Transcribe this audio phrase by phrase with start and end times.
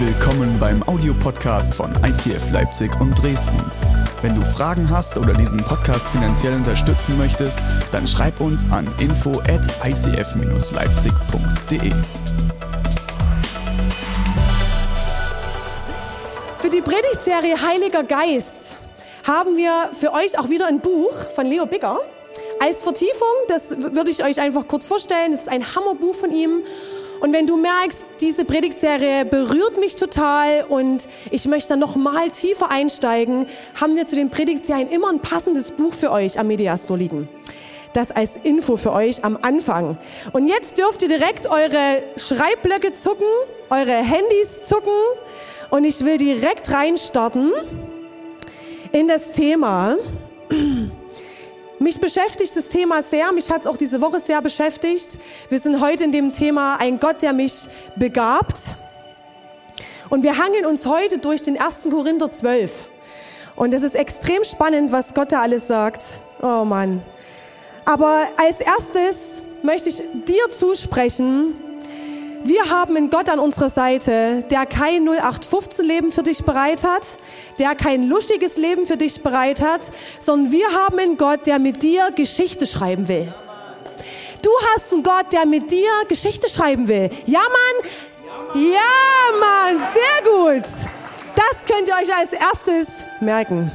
[0.00, 3.60] Willkommen beim Audiopodcast von ICF Leipzig und Dresden.
[4.22, 7.58] Wenn du Fragen hast oder diesen Podcast finanziell unterstützen möchtest,
[7.90, 11.92] dann schreib uns an info at icf-leipzig.de.
[16.58, 18.78] Für die Predigtserie Heiliger Geist
[19.26, 21.98] haben wir für euch auch wieder ein Buch von Leo Bigger.
[22.60, 26.62] Als Vertiefung, das würde ich euch einfach kurz vorstellen, das ist ein Hammerbuch von ihm.
[27.20, 32.70] Und wenn du merkst, diese Predigtserie berührt mich total und ich möchte noch mal tiefer
[32.70, 33.46] einsteigen,
[33.80, 37.28] haben wir zu den Predigtserien immer ein passendes Buch für euch am Mediastor liegen.
[37.92, 39.98] Das als Info für euch am Anfang.
[40.32, 43.26] Und jetzt dürft ihr direkt eure Schreibblöcke zucken,
[43.70, 44.92] eure Handys zucken
[45.70, 47.52] und ich will direkt reinstarten
[48.92, 49.96] in das Thema.
[51.80, 55.18] Mich beschäftigt das Thema sehr, mich hat es auch diese Woche sehr beschäftigt.
[55.48, 58.76] Wir sind heute in dem Thema ein Gott, der mich begabt.
[60.10, 61.82] Und wir hangeln uns heute durch den 1.
[61.88, 62.90] Korinther 12.
[63.54, 66.02] Und es ist extrem spannend, was Gott da alles sagt.
[66.42, 67.02] Oh Mann.
[67.84, 71.54] Aber als erstes möchte ich dir zusprechen,
[72.44, 77.18] wir haben einen Gott an unserer Seite, der kein 0815-Leben für dich bereit hat,
[77.58, 81.82] der kein luschiges Leben für dich bereit hat, sondern wir haben einen Gott, der mit
[81.82, 83.32] dir Geschichte schreiben will.
[84.42, 87.10] Du hast einen Gott, der mit dir Geschichte schreiben will.
[87.26, 87.90] Ja, Mann?
[88.54, 90.64] Ja, Mann, sehr gut.
[91.34, 93.70] Das könnt ihr euch als erstes merken.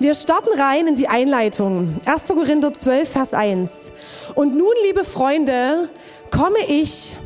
[0.00, 1.96] Wir starten rein in die Einleitung.
[2.04, 2.28] 1.
[2.28, 3.90] Korinther 12, Vers 1.
[4.36, 5.88] Und nun, liebe Freunde,
[6.30, 7.18] komme ich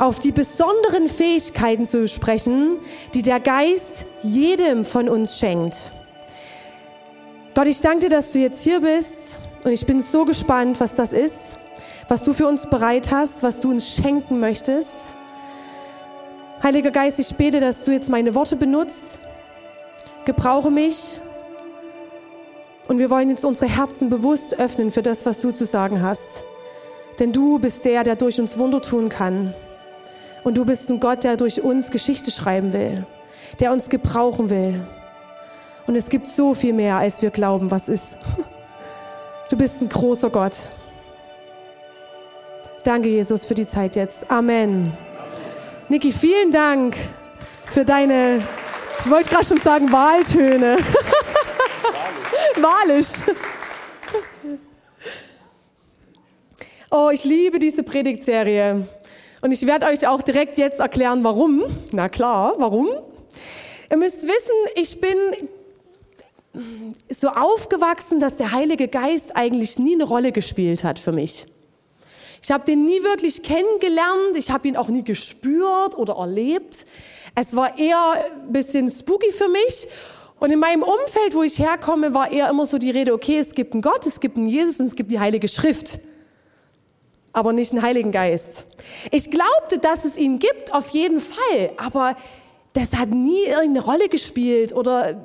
[0.00, 2.78] auf die besonderen Fähigkeiten zu sprechen,
[3.14, 5.92] die der Geist jedem von uns schenkt.
[7.54, 10.96] Gott, ich danke dir, dass du jetzt hier bist und ich bin so gespannt, was
[10.96, 11.60] das ist,
[12.08, 15.16] was du für uns bereit hast, was du uns schenken möchtest.
[16.60, 19.20] Heiliger Geist, ich bete, dass du jetzt meine Worte benutzt.
[20.24, 21.20] Gebrauche mich.
[22.88, 26.46] Und wir wollen jetzt unsere Herzen bewusst öffnen für das, was du zu sagen hast.
[27.18, 29.54] Denn du bist der, der durch uns Wunder tun kann.
[30.42, 33.06] Und du bist ein Gott, der durch uns Geschichte schreiben will,
[33.60, 34.86] der uns gebrauchen will.
[35.86, 38.18] Und es gibt so viel mehr, als wir glauben, was ist.
[39.50, 40.54] Du bist ein großer Gott.
[42.84, 44.30] Danke, Jesus, für die Zeit jetzt.
[44.30, 44.92] Amen.
[45.88, 46.96] Niki, vielen Dank
[47.66, 48.42] für deine,
[49.00, 50.78] ich wollte gerade schon sagen, Wahltöne.
[52.62, 53.22] Walisch.
[56.90, 58.86] Oh, ich liebe diese Predigtserie.
[59.42, 61.62] Und ich werde euch auch direkt jetzt erklären, warum.
[61.92, 62.88] Na klar, warum?
[63.90, 65.16] Ihr müsst wissen, ich bin
[67.10, 71.46] so aufgewachsen, dass der Heilige Geist eigentlich nie eine Rolle gespielt hat für mich.
[72.42, 76.86] Ich habe den nie wirklich kennengelernt, ich habe ihn auch nie gespürt oder erlebt.
[77.34, 79.88] Es war eher ein bisschen spooky für mich.
[80.40, 83.54] Und in meinem Umfeld, wo ich herkomme, war eher immer so die Rede, okay, es
[83.54, 85.98] gibt einen Gott, es gibt einen Jesus und es gibt die Heilige Schrift
[87.38, 88.66] aber nicht einen Heiligen Geist.
[89.12, 92.16] Ich glaubte, dass es ihn gibt, auf jeden Fall, aber
[92.72, 95.20] das hat nie irgendeine Rolle gespielt oder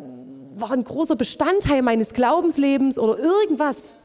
[0.56, 3.95] war ein großer Bestandteil meines Glaubenslebens oder irgendwas.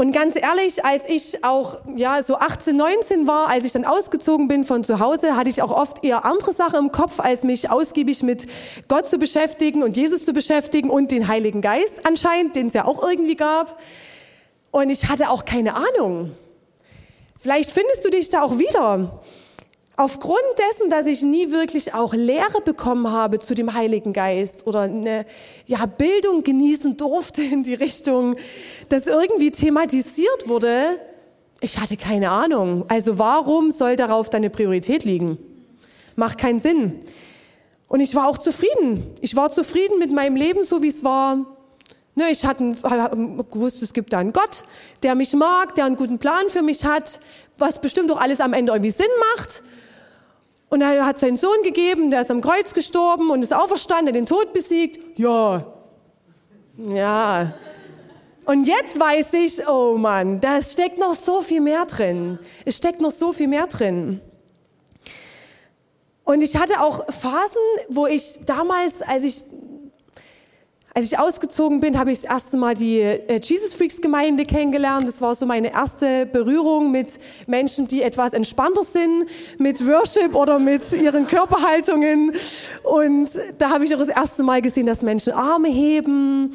[0.00, 4.46] Und ganz ehrlich, als ich auch ja so 18, 19 war, als ich dann ausgezogen
[4.46, 7.68] bin von zu Hause, hatte ich auch oft eher andere Sachen im Kopf, als mich
[7.68, 8.46] ausgiebig mit
[8.86, 12.84] Gott zu beschäftigen und Jesus zu beschäftigen und den Heiligen Geist anscheinend, den es ja
[12.84, 13.80] auch irgendwie gab.
[14.70, 16.30] Und ich hatte auch keine Ahnung.
[17.36, 19.20] Vielleicht findest du dich da auch wieder.
[20.00, 24.82] Aufgrund dessen, dass ich nie wirklich auch Lehre bekommen habe zu dem Heiligen Geist oder
[24.82, 25.26] eine
[25.66, 28.36] ja, Bildung genießen durfte in die Richtung,
[28.90, 31.00] dass irgendwie thematisiert wurde,
[31.60, 32.84] ich hatte keine Ahnung.
[32.86, 35.36] Also warum soll darauf deine Priorität liegen?
[36.14, 37.00] Macht keinen Sinn.
[37.88, 39.04] Und ich war auch zufrieden.
[39.20, 41.38] Ich war zufrieden mit meinem Leben, so wie es war.
[42.14, 42.72] Ne, ich hatte
[43.50, 44.62] gewusst, es gibt da einen Gott,
[45.02, 47.18] der mich mag, der einen guten Plan für mich hat,
[47.58, 49.64] was bestimmt auch alles am Ende irgendwie Sinn macht.
[50.70, 54.26] Und er hat seinen Sohn gegeben, der ist am Kreuz gestorben und ist auferstanden, den
[54.26, 55.18] Tod besiegt.
[55.18, 55.64] Ja,
[56.76, 57.54] ja.
[58.44, 62.38] Und jetzt weiß ich, oh Mann, da steckt noch so viel mehr drin.
[62.64, 64.20] Es steckt noch so viel mehr drin.
[66.24, 69.44] Und ich hatte auch Phasen, wo ich damals, als ich
[70.98, 75.06] als ich ausgezogen bin, habe ich das erste Mal die äh, Jesus Freaks Gemeinde kennengelernt.
[75.06, 79.26] Das war so meine erste Berührung mit Menschen, die etwas entspannter sind,
[79.58, 82.32] mit Worship oder mit ihren Körperhaltungen.
[82.82, 86.50] Und da habe ich auch das erste Mal gesehen, dass Menschen Arme heben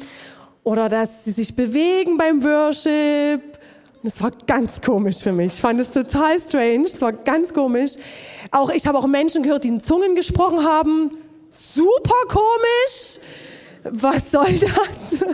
[0.62, 3.40] oder dass sie sich bewegen beim Worship
[4.02, 5.54] Das war ganz komisch für mich.
[5.54, 6.84] Ich fand es total strange.
[6.84, 7.92] Es war ganz komisch.
[8.50, 11.08] Auch ich habe auch Menschen gehört, die in Zungen gesprochen haben.
[11.48, 13.20] Super komisch.
[13.84, 15.24] Was soll das?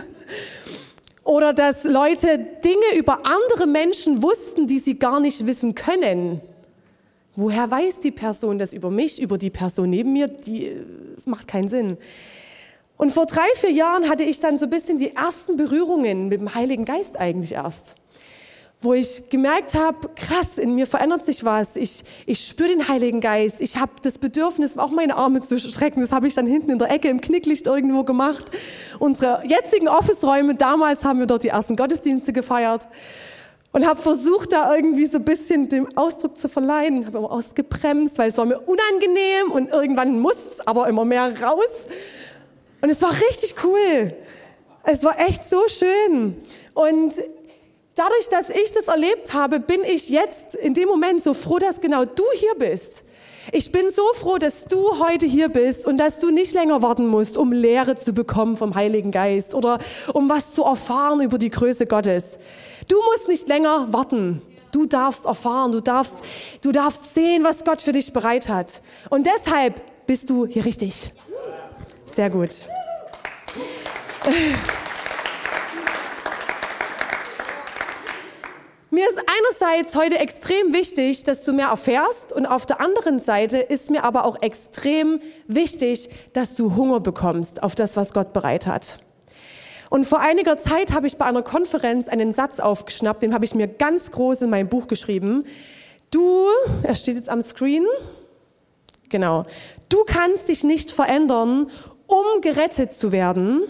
[1.23, 6.41] Oder dass Leute Dinge über andere Menschen wussten, die sie gar nicht wissen können.
[7.35, 10.27] Woher weiß die Person das über mich, über die Person neben mir?
[10.27, 10.83] Die äh,
[11.25, 11.97] macht keinen Sinn.
[12.97, 16.41] Und vor drei, vier Jahren hatte ich dann so ein bisschen die ersten Berührungen mit
[16.41, 17.95] dem Heiligen Geist eigentlich erst
[18.81, 21.75] wo ich gemerkt habe, krass, in mir verändert sich was.
[21.75, 23.61] Ich, ich spüre den Heiligen Geist.
[23.61, 26.01] Ich habe das Bedürfnis, auch meine Arme zu strecken.
[26.01, 28.45] Das habe ich dann hinten in der Ecke im Knicklicht irgendwo gemacht.
[28.97, 32.87] Unsere jetzigen Office-Räume, damals haben wir dort die ersten Gottesdienste gefeiert
[33.71, 37.05] und habe versucht, da irgendwie so ein bisschen dem Ausdruck zu verleihen.
[37.05, 41.85] Habe immer ausgebremst, weil es war mir unangenehm und irgendwann muss aber immer mehr raus.
[42.81, 44.13] Und es war richtig cool.
[44.83, 46.35] Es war echt so schön.
[46.73, 47.13] Und
[47.95, 51.81] dadurch, dass ich das erlebt habe, bin ich jetzt in dem Moment so froh, dass
[51.81, 53.03] genau du hier bist.
[53.51, 57.07] Ich bin so froh, dass du heute hier bist und dass du nicht länger warten
[57.07, 59.79] musst, um Lehre zu bekommen vom Heiligen Geist oder
[60.13, 62.37] um was zu erfahren über die Größe Gottes.
[62.87, 64.41] Du musst nicht länger warten.
[64.71, 66.13] Du darfst erfahren, du darfst,
[66.61, 68.81] du darfst sehen, was Gott für dich bereit hat.
[69.09, 71.11] Und deshalb bist du hier richtig.
[72.05, 72.51] Sehr gut.
[78.93, 83.57] Mir ist einerseits heute extrem wichtig, dass du mehr erfährst und auf der anderen Seite
[83.59, 88.67] ist mir aber auch extrem wichtig, dass du Hunger bekommst auf das, was Gott bereit
[88.67, 88.99] hat.
[89.89, 93.55] Und vor einiger Zeit habe ich bei einer Konferenz einen Satz aufgeschnappt, den habe ich
[93.55, 95.45] mir ganz groß in mein Buch geschrieben.
[96.11, 96.47] Du,
[96.83, 97.85] er steht jetzt am Screen,
[99.07, 99.45] genau,
[99.87, 101.71] du kannst dich nicht verändern,
[102.07, 103.61] um gerettet zu werden.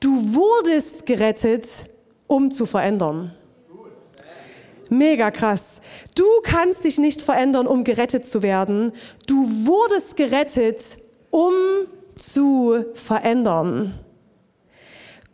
[0.00, 1.90] Du wurdest gerettet,
[2.28, 3.34] um zu verändern.
[4.88, 5.80] Mega krass.
[6.14, 8.92] Du kannst dich nicht verändern, um gerettet zu werden.
[9.26, 10.98] Du wurdest gerettet,
[11.30, 11.52] um
[12.16, 13.98] zu verändern.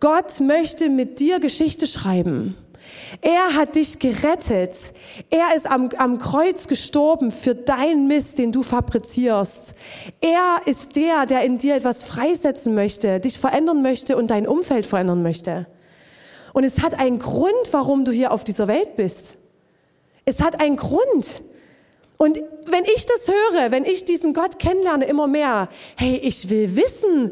[0.00, 2.56] Gott möchte mit dir Geschichte schreiben.
[3.20, 4.74] Er hat dich gerettet.
[5.30, 9.74] Er ist am, am Kreuz gestorben für deinen Mist, den du fabrizierst.
[10.20, 14.86] Er ist der, der in dir etwas freisetzen möchte, dich verändern möchte und dein Umfeld
[14.86, 15.66] verändern möchte.
[16.58, 19.37] Und es hat einen Grund, warum du hier auf dieser Welt bist.
[20.25, 21.44] Es hat einen Grund.
[22.16, 26.75] Und wenn ich das höre, wenn ich diesen Gott kennenlerne immer mehr, hey, ich will
[26.75, 27.31] wissen,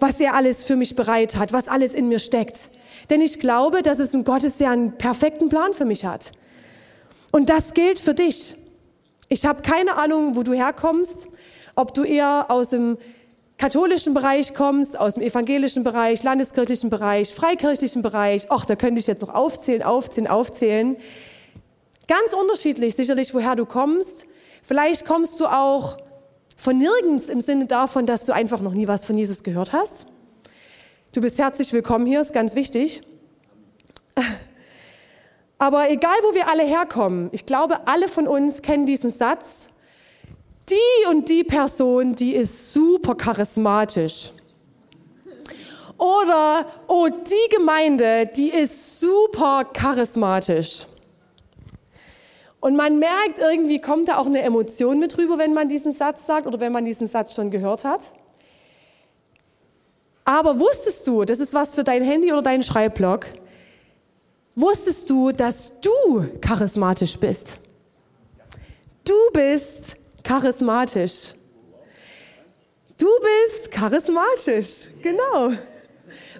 [0.00, 2.72] was er alles für mich bereit hat, was alles in mir steckt.
[3.10, 6.32] Denn ich glaube, dass es ein Gott ist, der einen perfekten Plan für mich hat.
[7.30, 8.56] Und das gilt für dich.
[9.28, 11.28] Ich habe keine Ahnung, wo du herkommst,
[11.76, 12.98] ob du eher aus dem
[13.58, 18.46] katholischen Bereich kommst, aus dem evangelischen Bereich, landeskirchlichen Bereich, freikirchlichen Bereich.
[18.50, 20.96] Ach, da könnte ich jetzt noch aufzählen, aufzählen, aufzählen.
[22.08, 24.26] Ganz unterschiedlich sicherlich, woher du kommst.
[24.62, 25.98] Vielleicht kommst du auch
[26.56, 30.06] von nirgends im Sinne davon, dass du einfach noch nie was von Jesus gehört hast.
[31.12, 33.02] Du bist herzlich willkommen hier, ist ganz wichtig.
[35.58, 39.68] Aber egal, wo wir alle herkommen, ich glaube, alle von uns kennen diesen Satz.
[40.70, 44.32] Die und die Person, die ist super charismatisch.
[45.98, 50.86] Oder, oh, die Gemeinde, die ist super charismatisch.
[52.60, 56.26] Und man merkt, irgendwie kommt da auch eine Emotion mit rüber, wenn man diesen Satz
[56.26, 58.14] sagt oder wenn man diesen Satz schon gehört hat.
[60.24, 63.26] Aber wusstest du, das ist was für dein Handy oder deinen Schreibblock,
[64.54, 67.60] wusstest du, dass du charismatisch bist?
[69.04, 71.34] Du bist charismatisch.
[72.98, 75.52] Du bist charismatisch, genau.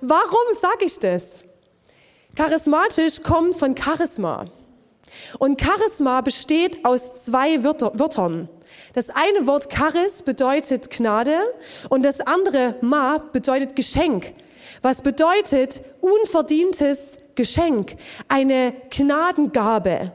[0.01, 1.45] Warum sage ich das?
[2.35, 4.47] Charismatisch kommt von Charisma.
[5.39, 8.49] Und Charisma besteht aus zwei Wörtern.
[8.95, 11.37] Das eine Wort Charis bedeutet Gnade
[11.91, 14.33] und das andere Ma bedeutet Geschenk.
[14.83, 17.97] Was bedeutet unverdientes Geschenk,
[18.29, 20.13] eine Gnadengabe.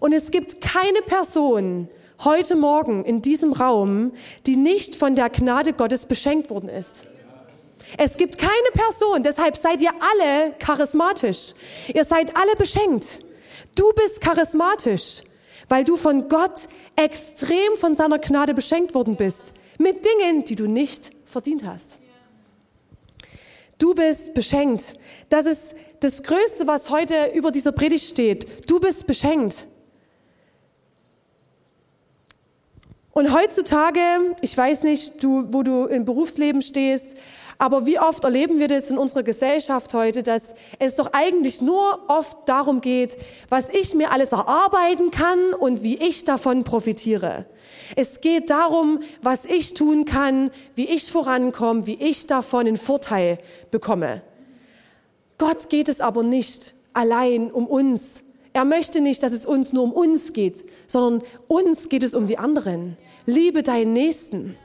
[0.00, 1.88] Und es gibt keine Person
[2.22, 4.12] heute Morgen in diesem Raum,
[4.46, 7.06] die nicht von der Gnade Gottes beschenkt worden ist.
[7.98, 11.54] Es gibt keine Person, deshalb seid ihr alle charismatisch.
[11.92, 13.20] Ihr seid alle beschenkt.
[13.74, 15.22] Du bist charismatisch,
[15.68, 19.52] weil du von Gott extrem von seiner Gnade beschenkt worden bist.
[19.78, 22.00] Mit Dingen, die du nicht verdient hast.
[23.78, 24.94] Du bist beschenkt.
[25.28, 28.70] Das ist das Größte, was heute über dieser Predigt steht.
[28.70, 29.66] Du bist beschenkt.
[33.14, 34.00] Und heutzutage,
[34.40, 37.16] ich weiß nicht, du, wo du im Berufsleben stehst,
[37.58, 42.00] Aber wie oft erleben wir das in unserer Gesellschaft heute, dass es doch eigentlich nur
[42.08, 43.16] oft darum geht,
[43.48, 47.46] was ich mir alles erarbeiten kann und wie ich davon profitiere.
[47.96, 53.38] Es geht darum, was ich tun kann, wie ich vorankomme, wie ich davon einen Vorteil
[53.70, 54.22] bekomme.
[55.38, 58.24] Gott geht es aber nicht allein um uns.
[58.52, 62.28] Er möchte nicht, dass es uns nur um uns geht, sondern uns geht es um
[62.28, 62.96] die anderen.
[63.26, 64.56] Liebe deinen Nächsten.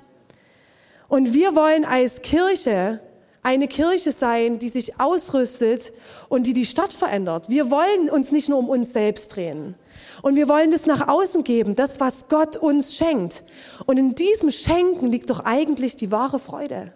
[1.07, 3.01] Und wir wollen als Kirche
[3.41, 5.93] eine Kirche sein, die sich ausrüstet
[6.27, 7.49] und die die Stadt verändert.
[7.49, 9.75] Wir wollen uns nicht nur um uns selbst drehen.
[10.21, 13.45] Und wir wollen das nach außen geben, das, was Gott uns schenkt.
[13.85, 16.93] Und in diesem Schenken liegt doch eigentlich die wahre Freude.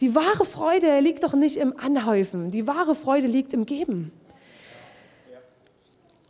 [0.00, 2.50] Die wahre Freude liegt doch nicht im Anhäufen.
[2.50, 4.12] Die wahre Freude liegt im Geben.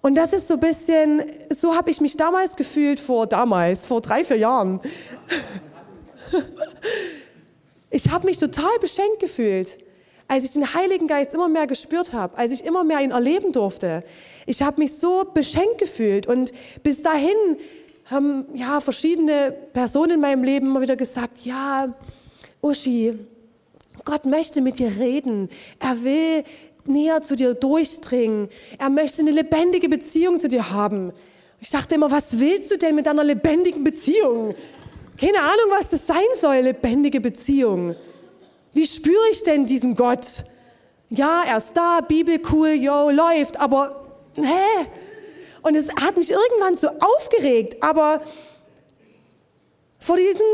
[0.07, 1.21] Und das ist so ein bisschen,
[1.51, 4.81] so habe ich mich damals gefühlt, vor damals, vor drei, vier Jahren.
[7.91, 9.79] Ich habe mich total beschenkt gefühlt,
[10.29, 13.53] als ich den Heiligen Geist immer mehr gespürt habe, als ich immer mehr ihn erleben
[13.53, 14.05] durfte.
[14.45, 17.57] Ich habe mich so beschenkt gefühlt und bis dahin
[18.05, 21.95] haben ja verschiedene Personen in meinem Leben immer wieder gesagt, ja,
[22.61, 23.19] Uschi,
[24.05, 25.49] Gott möchte mit dir reden.
[25.81, 26.45] Er will
[26.89, 28.49] näher zu dir durchdringen.
[28.79, 31.13] Er möchte eine lebendige Beziehung zu dir haben.
[31.61, 34.55] Ich dachte immer, was willst du denn mit einer lebendigen Beziehung?
[35.19, 37.97] Keine Ahnung, was das sein soll, lebendige Beziehung.
[38.73, 40.45] Wie spüre ich denn diesen Gott?
[41.09, 44.87] Ja, er ist da, Bibel cool, yo, läuft, aber hä?
[45.63, 48.21] Und es hat mich irgendwann so aufgeregt, aber
[49.99, 50.47] vor diesen,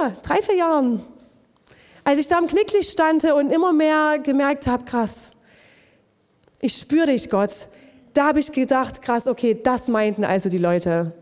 [0.00, 1.04] ja, drei, vier Jahren,
[2.02, 5.32] als ich da am Knicklicht stand und immer mehr gemerkt habe, krass,
[6.60, 7.68] ich spüre dich, Gott.
[8.14, 11.12] Da habe ich gedacht, krass, okay, das meinten also die Leute.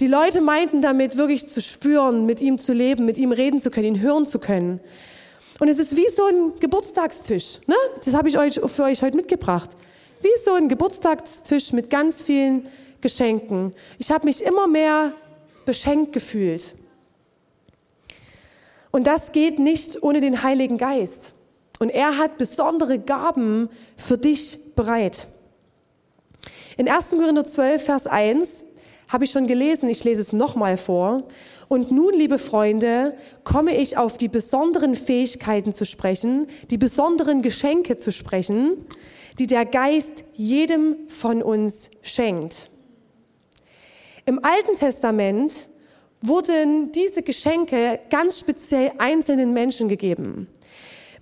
[0.00, 3.70] Die Leute meinten damit wirklich zu spüren, mit ihm zu leben, mit ihm reden zu
[3.70, 4.80] können, ihn hören zu können.
[5.60, 7.60] Und es ist wie so ein Geburtstagstisch.
[7.66, 7.76] Ne?
[8.04, 9.70] Das habe ich euch für euch heute mitgebracht.
[10.20, 12.68] Wie so ein Geburtstagstisch mit ganz vielen
[13.00, 13.74] Geschenken.
[13.98, 15.12] Ich habe mich immer mehr
[15.64, 16.74] beschenkt gefühlt.
[18.90, 21.34] Und das geht nicht ohne den Heiligen Geist.
[21.82, 25.26] Und er hat besondere Gaben für dich bereit.
[26.76, 27.10] In 1.
[27.10, 28.64] Korinther 12, Vers 1
[29.08, 31.24] habe ich schon gelesen, ich lese es nochmal vor.
[31.66, 37.96] Und nun, liebe Freunde, komme ich auf die besonderen Fähigkeiten zu sprechen, die besonderen Geschenke
[37.96, 38.86] zu sprechen,
[39.40, 42.70] die der Geist jedem von uns schenkt.
[44.24, 45.68] Im Alten Testament
[46.20, 50.46] wurden diese Geschenke ganz speziell einzelnen Menschen gegeben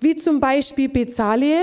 [0.01, 1.63] wie zum Beispiel Bezalel.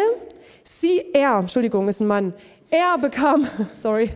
[0.63, 2.33] Sie, er, Entschuldigung, ist ein Mann.
[2.69, 4.09] Er bekam, sorry,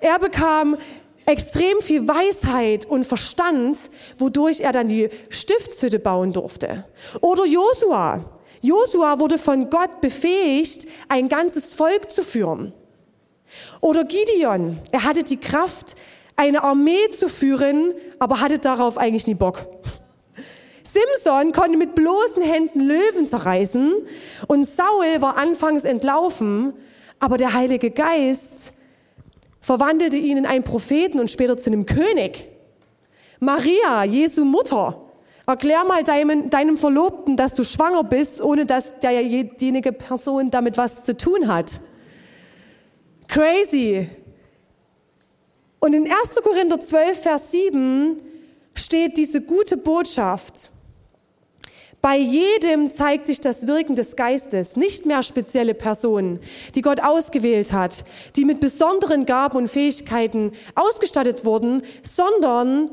[0.00, 0.76] er bekam
[1.24, 3.78] extrem viel Weisheit und Verstand,
[4.18, 6.84] wodurch er dann die Stiftshütte bauen durfte.
[7.20, 8.24] Oder Josua.
[8.62, 12.72] Josua wurde von Gott befähigt, ein ganzes Volk zu führen.
[13.80, 14.78] Oder Gideon.
[14.92, 15.94] Er hatte die Kraft,
[16.36, 19.66] eine Armee zu führen, aber hatte darauf eigentlich nie Bock.
[20.86, 23.94] Simson konnte mit bloßen Händen Löwen zerreißen
[24.46, 26.74] und Saul war anfangs entlaufen,
[27.18, 28.72] aber der Heilige Geist
[29.60, 32.48] verwandelte ihn in einen Propheten und später zu einem König.
[33.40, 35.02] Maria, Jesu Mutter,
[35.46, 41.04] erklär mal deinem, deinem Verlobten, dass du schwanger bist, ohne dass diejenige Person damit was
[41.04, 41.80] zu tun hat.
[43.28, 44.08] Crazy.
[45.80, 46.12] Und in 1.
[46.42, 48.22] Korinther 12, Vers 7
[48.74, 50.70] steht diese gute Botschaft.
[52.06, 56.38] Bei jedem zeigt sich das Wirken des Geistes, nicht mehr spezielle Personen,
[56.76, 58.04] die Gott ausgewählt hat,
[58.36, 62.92] die mit besonderen Gaben und Fähigkeiten ausgestattet wurden, sondern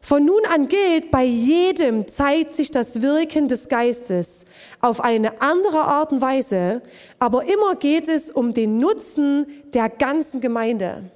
[0.00, 4.46] von nun an gilt, bei jedem zeigt sich das Wirken des Geistes
[4.80, 6.80] auf eine andere Art und Weise,
[7.18, 11.10] aber immer geht es um den Nutzen der ganzen Gemeinde.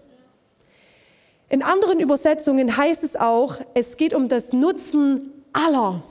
[1.48, 6.02] In anderen Übersetzungen heißt es auch, es geht um das Nutzen aller.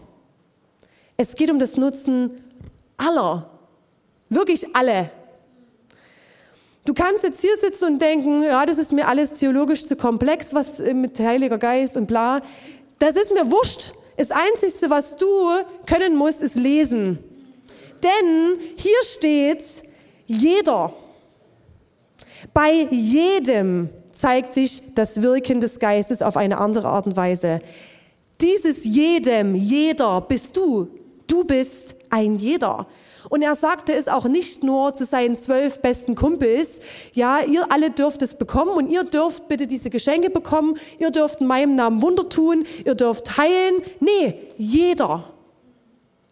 [1.21, 2.41] Es geht um das Nutzen
[2.95, 3.49] aller.
[4.29, 5.11] Wirklich alle.
[6.85, 10.53] Du kannst jetzt hier sitzen und denken, ja, das ist mir alles theologisch zu komplex,
[10.53, 12.39] was äh, mit Heiliger Geist und bla.
[12.99, 13.91] Das ist mir wurscht.
[14.15, 15.27] Das Einzige, was du
[15.85, 17.19] können musst, ist lesen.
[18.01, 19.61] Denn hier steht,
[20.25, 20.93] jeder.
[22.53, 27.59] Bei jedem zeigt sich das Wirken des Geistes auf eine andere Art und Weise.
[28.39, 30.87] Dieses jedem, jeder bist du.
[31.29, 32.87] Du bist ein jeder.
[33.29, 36.79] Und er sagte es auch nicht nur zu seinen zwölf besten Kumpels,
[37.13, 41.39] ja, ihr alle dürft es bekommen und ihr dürft bitte diese Geschenke bekommen, ihr dürft
[41.39, 43.75] in meinem Namen Wunder tun, ihr dürft heilen.
[43.99, 45.23] Nee, jeder.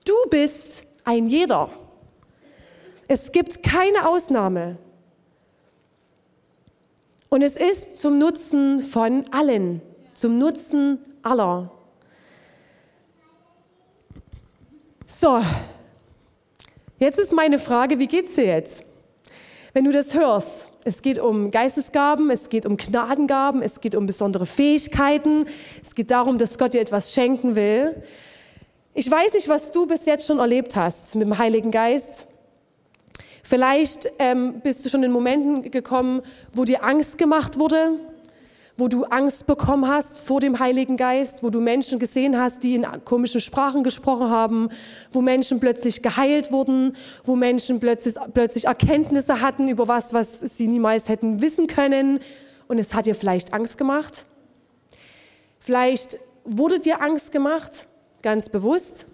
[0.03, 1.69] Du bist ein jeder.
[3.07, 4.79] Es gibt keine Ausnahme.
[7.29, 9.81] Und es ist zum Nutzen von allen,
[10.15, 11.76] zum Nutzen aller.
[15.09, 15.41] So,
[16.99, 18.83] jetzt ist meine Frage, wie geht's dir jetzt?
[19.71, 24.05] Wenn du das hörst, es geht um Geistesgaben, es geht um Gnadengaben, es geht um
[24.05, 25.45] besondere Fähigkeiten,
[25.81, 28.03] es geht darum, dass Gott dir etwas schenken will.
[28.95, 32.27] Ich weiß nicht, was du bis jetzt schon erlebt hast mit dem Heiligen Geist.
[33.43, 36.21] Vielleicht ähm, bist du schon in Momenten gekommen,
[36.51, 37.91] wo dir Angst gemacht wurde,
[38.77, 42.75] wo du Angst bekommen hast vor dem Heiligen Geist, wo du Menschen gesehen hast, die
[42.75, 44.69] in komischen Sprachen gesprochen haben,
[45.11, 50.67] wo Menschen plötzlich geheilt wurden, wo Menschen plötzlich, plötzlich Erkenntnisse hatten über was, was sie
[50.67, 52.19] niemals hätten wissen können.
[52.67, 54.27] Und es hat dir vielleicht Angst gemacht.
[55.59, 57.87] Vielleicht wurde dir Angst gemacht,
[58.21, 59.07] ganz bewusst.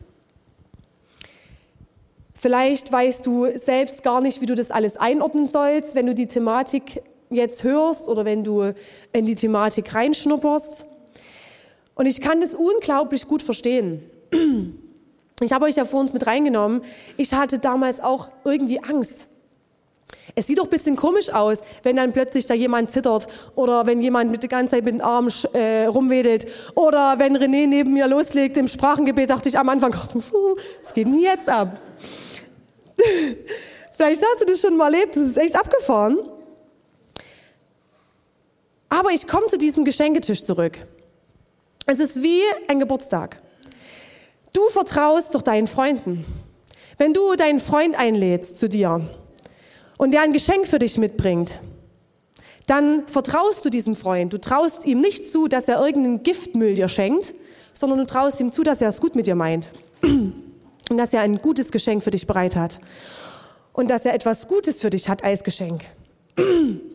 [2.34, 6.28] Vielleicht weißt du selbst gar nicht, wie du das alles einordnen sollst, wenn du die
[6.28, 7.02] Thematik
[7.34, 8.74] jetzt hörst oder wenn du
[9.12, 10.86] in die Thematik reinschnupperst.
[11.96, 14.04] Und ich kann das unglaublich gut verstehen.
[15.42, 16.82] Ich habe euch ja vor uns mit reingenommen.
[17.18, 19.28] Ich hatte damals auch irgendwie Angst.
[20.36, 24.02] Es sieht doch ein bisschen komisch aus, wenn dann plötzlich da jemand zittert oder wenn
[24.02, 28.08] jemand mit der ganzen Zeit mit den Armen äh, rumwedelt oder wenn René neben mir
[28.08, 31.80] loslegt im Sprachengebet, dachte ich am Anfang, was geht denn jetzt ab?
[33.96, 36.18] Vielleicht hast du das schon mal erlebt, das ist echt abgefahren.
[38.94, 40.78] Aber ich komme zu diesem Geschenketisch zurück.
[41.88, 43.42] Es ist wie ein Geburtstag.
[44.54, 46.24] Du vertraust doch deinen Freunden.
[47.00, 49.02] Wenn du deinen Freund einlädst zu dir
[49.98, 51.60] und der ein Geschenk für dich mitbringt,
[52.68, 54.32] dann vertraust du diesem Freund.
[54.32, 57.34] Du traust ihm nicht zu, dass er irgendeinen Giftmüll dir schenkt,
[57.74, 59.72] sondern du traust ihm zu, dass er es gut mit dir meint
[60.04, 62.80] und dass er ein gutes Geschenk für dich bereit hat
[63.74, 65.84] und dass er etwas Gutes für dich hat als Geschenk.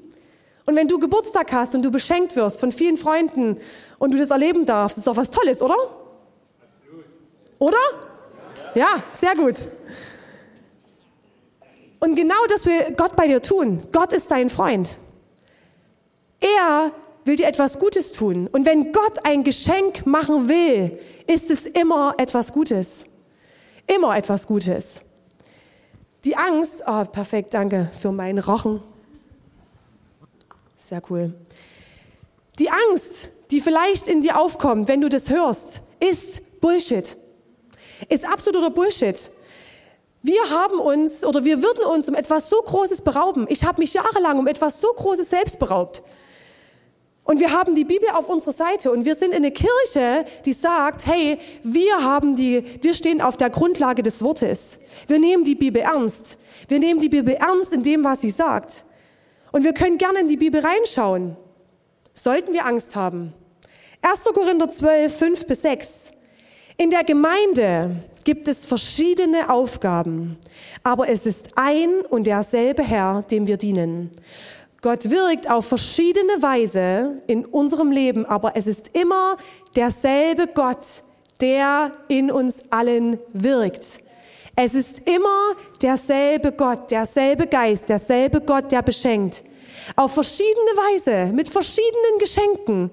[0.68, 3.58] Und wenn du Geburtstag hast und du beschenkt wirst von vielen Freunden
[3.98, 5.74] und du das erleben darfst, ist doch was Tolles, oder?
[6.60, 7.06] Absolut.
[7.58, 7.78] Oder?
[8.74, 9.54] Ja, sehr gut.
[12.00, 13.82] Und genau das will Gott bei dir tun.
[13.92, 14.98] Gott ist dein Freund.
[16.38, 16.92] Er
[17.24, 18.46] will dir etwas Gutes tun.
[18.46, 23.06] Und wenn Gott ein Geschenk machen will, ist es immer etwas Gutes.
[23.86, 25.00] Immer etwas Gutes.
[26.26, 28.82] Die Angst, oh, perfekt, danke für meinen Rochen.
[30.88, 31.34] Sehr cool.
[32.58, 37.14] Die Angst, die vielleicht in dir aufkommt, wenn du das hörst, ist Bullshit.
[38.08, 39.30] Ist absoluter Bullshit.
[40.22, 43.44] Wir haben uns oder wir würden uns um etwas so Großes berauben.
[43.50, 46.02] Ich habe mich jahrelang um etwas so Großes selbst beraubt.
[47.22, 50.54] Und wir haben die Bibel auf unserer Seite und wir sind in eine Kirche, die
[50.54, 54.78] sagt, hey, wir haben die, wir stehen auf der Grundlage des Wortes.
[55.06, 56.38] Wir nehmen die Bibel ernst.
[56.66, 58.86] Wir nehmen die Bibel ernst in dem, was sie sagt.
[59.52, 61.36] Und wir können gerne in die Bibel reinschauen.
[62.12, 63.32] Sollten wir Angst haben.
[64.02, 64.24] 1.
[64.34, 66.12] Korinther 12, 5 bis 6.
[66.76, 70.36] In der Gemeinde gibt es verschiedene Aufgaben,
[70.84, 74.10] aber es ist ein und derselbe Herr, dem wir dienen.
[74.80, 79.36] Gott wirkt auf verschiedene Weise in unserem Leben, aber es ist immer
[79.74, 81.02] derselbe Gott,
[81.40, 84.02] der in uns allen wirkt.
[84.60, 89.44] Es ist immer derselbe Gott, derselbe Geist, derselbe Gott, der beschenkt.
[89.94, 92.90] Auf verschiedene Weise, mit verschiedenen Geschenken.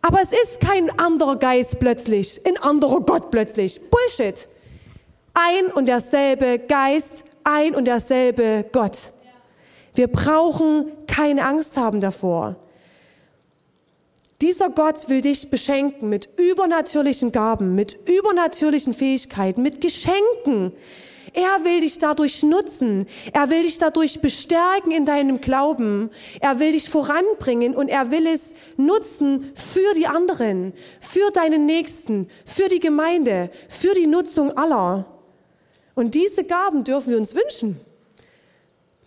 [0.00, 3.78] Aber es ist kein anderer Geist plötzlich, ein anderer Gott plötzlich.
[3.90, 4.48] Bullshit.
[5.34, 9.12] Ein und derselbe Geist, ein und derselbe Gott.
[9.94, 12.56] Wir brauchen keine Angst haben davor.
[14.42, 20.72] Dieser Gott will dich beschenken mit übernatürlichen Gaben, mit übernatürlichen Fähigkeiten, mit Geschenken.
[21.32, 23.06] Er will dich dadurch nutzen.
[23.32, 26.10] Er will dich dadurch bestärken in deinem Glauben.
[26.40, 32.28] Er will dich voranbringen und er will es nutzen für die anderen, für deinen Nächsten,
[32.44, 35.06] für die Gemeinde, für die Nutzung aller.
[35.94, 37.80] Und diese Gaben dürfen wir uns wünschen.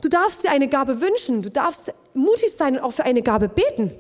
[0.02, 1.44] Du darfst dir eine Gabe wünschen.
[1.44, 3.92] Du darfst mutig sein und auch für eine Gabe beten.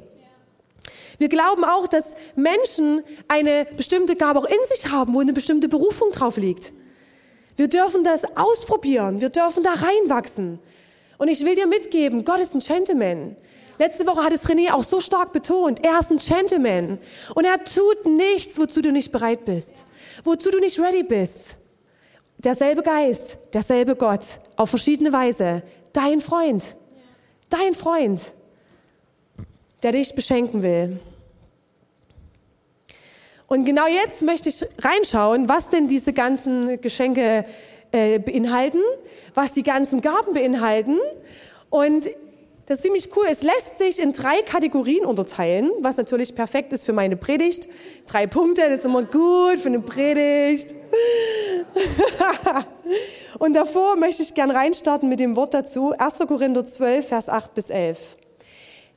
[1.19, 5.69] Wir glauben auch, dass Menschen eine bestimmte Gabe auch in sich haben, wo eine bestimmte
[5.69, 6.73] Berufung drauf liegt.
[7.57, 9.19] Wir dürfen das ausprobieren.
[9.19, 10.59] Wir dürfen da reinwachsen.
[11.17, 13.35] Und ich will dir mitgeben, Gott ist ein Gentleman.
[13.77, 15.83] Letzte Woche hat es René auch so stark betont.
[15.83, 16.99] Er ist ein Gentleman.
[17.35, 19.85] Und er tut nichts, wozu du nicht bereit bist.
[20.23, 21.57] Wozu du nicht ready bist.
[22.37, 26.77] Derselbe Geist, derselbe Gott, auf verschiedene Weise dein Freund.
[27.49, 28.33] Dein Freund,
[29.83, 30.99] der dich beschenken will.
[33.49, 37.45] Und genau jetzt möchte ich reinschauen, was denn diese ganzen Geschenke
[37.91, 38.79] äh, beinhalten,
[39.33, 40.99] was die ganzen Gaben beinhalten.
[41.71, 42.07] Und
[42.67, 43.25] das ist ziemlich cool.
[43.27, 47.67] Es lässt sich in drei Kategorien unterteilen, was natürlich perfekt ist für meine Predigt.
[48.05, 50.75] Drei Punkte, das ist immer gut für eine Predigt.
[53.39, 55.91] Und davor möchte ich gern reinstarten mit dem Wort dazu.
[55.97, 56.19] 1.
[56.27, 58.18] Korinther 12, Vers 8 bis 11.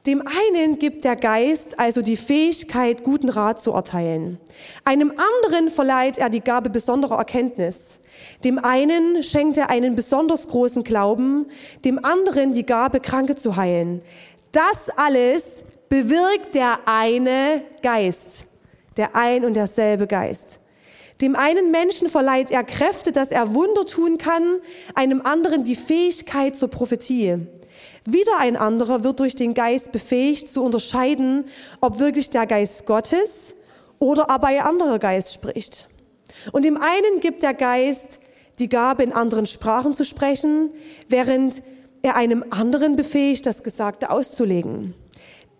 [0.06, 4.40] Dem einen gibt der Geist also die Fähigkeit, guten Rat zu erteilen.
[4.84, 8.00] Einem anderen verleiht er die Gabe besonderer Erkenntnis.
[8.42, 11.46] Dem einen schenkt er einen besonders großen Glauben,
[11.84, 14.02] dem anderen die Gabe, Kranke zu heilen.
[14.50, 18.46] Das alles bewirkt der eine Geist,
[18.96, 20.58] der ein und derselbe Geist.
[21.20, 24.42] Dem einen Menschen verleiht er Kräfte, dass er Wunder tun kann,
[24.96, 27.46] einem anderen die Fähigkeit zur Prophetie.
[28.04, 31.44] Wieder ein anderer wird durch den Geist befähigt zu unterscheiden,
[31.80, 33.54] ob wirklich der Geist Gottes
[33.98, 35.88] oder aber ein anderer Geist spricht.
[36.50, 38.18] Und dem einen gibt der Geist
[38.58, 40.70] die Gabe, in anderen Sprachen zu sprechen,
[41.08, 41.62] während
[42.02, 44.94] er einem anderen befähigt, das Gesagte auszulegen.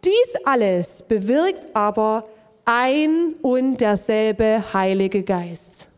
[0.05, 2.26] Dies alles bewirkt aber
[2.64, 5.91] ein und derselbe Heilige Geist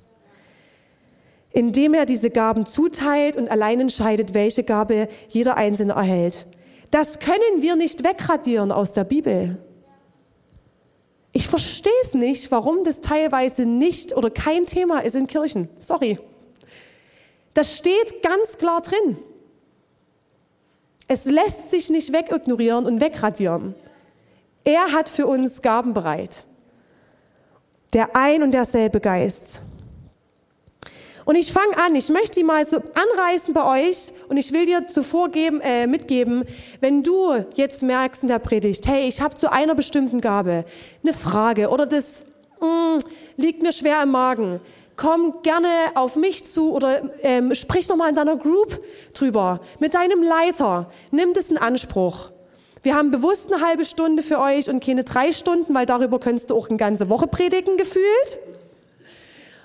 [1.54, 6.46] indem er diese Gaben zuteilt und allein entscheidet, welche Gabe jeder Einzelne erhält.
[6.90, 9.58] Das können wir nicht wegradieren aus der Bibel.
[11.32, 15.68] Ich verstehe es nicht, warum das teilweise nicht oder kein Thema ist in Kirchen.
[15.76, 16.18] Sorry.
[17.54, 19.16] Das steht ganz klar drin.
[21.06, 23.74] Es lässt sich nicht wegignorieren und wegradieren.
[24.64, 26.46] Er hat für uns Gaben bereit.
[27.92, 29.62] Der ein und derselbe Geist.
[31.24, 34.66] Und ich fange an, ich möchte die mal so anreißen bei euch und ich will
[34.66, 36.44] dir zuvor geben, äh, mitgeben,
[36.80, 40.64] wenn du jetzt merkst in der Predigt, hey, ich habe zu einer bestimmten Gabe
[41.02, 42.24] eine Frage oder das
[42.60, 42.98] mh, mm,
[43.36, 44.60] liegt mir schwer im Magen,
[44.96, 48.80] komm gerne auf mich zu oder ähm, sprich nochmal in deiner Group
[49.14, 52.30] drüber, mit deinem Leiter, nimm das in Anspruch.
[52.82, 56.50] Wir haben bewusst eine halbe Stunde für euch und keine drei Stunden, weil darüber könntest
[56.50, 58.38] du auch eine ganze Woche predigen gefühlt.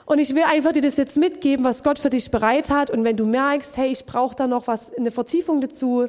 [0.09, 2.89] Und ich will einfach dir das jetzt mitgeben, was Gott für dich bereit hat.
[2.89, 6.07] Und wenn du merkst, hey, ich brauche da noch was, eine Vertiefung dazu,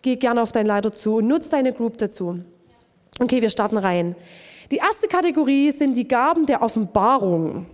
[0.00, 2.40] geh gerne auf deinen Leiter zu und nutz deine Group dazu.
[3.20, 4.16] Okay, wir starten rein.
[4.70, 7.66] Die erste Kategorie sind die Gaben der Offenbarung.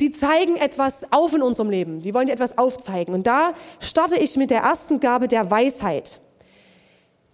[0.00, 2.02] Die zeigen etwas auf in unserem Leben.
[2.02, 3.14] Die wollen dir etwas aufzeigen.
[3.14, 6.20] Und da starte ich mit der ersten Gabe der Weisheit.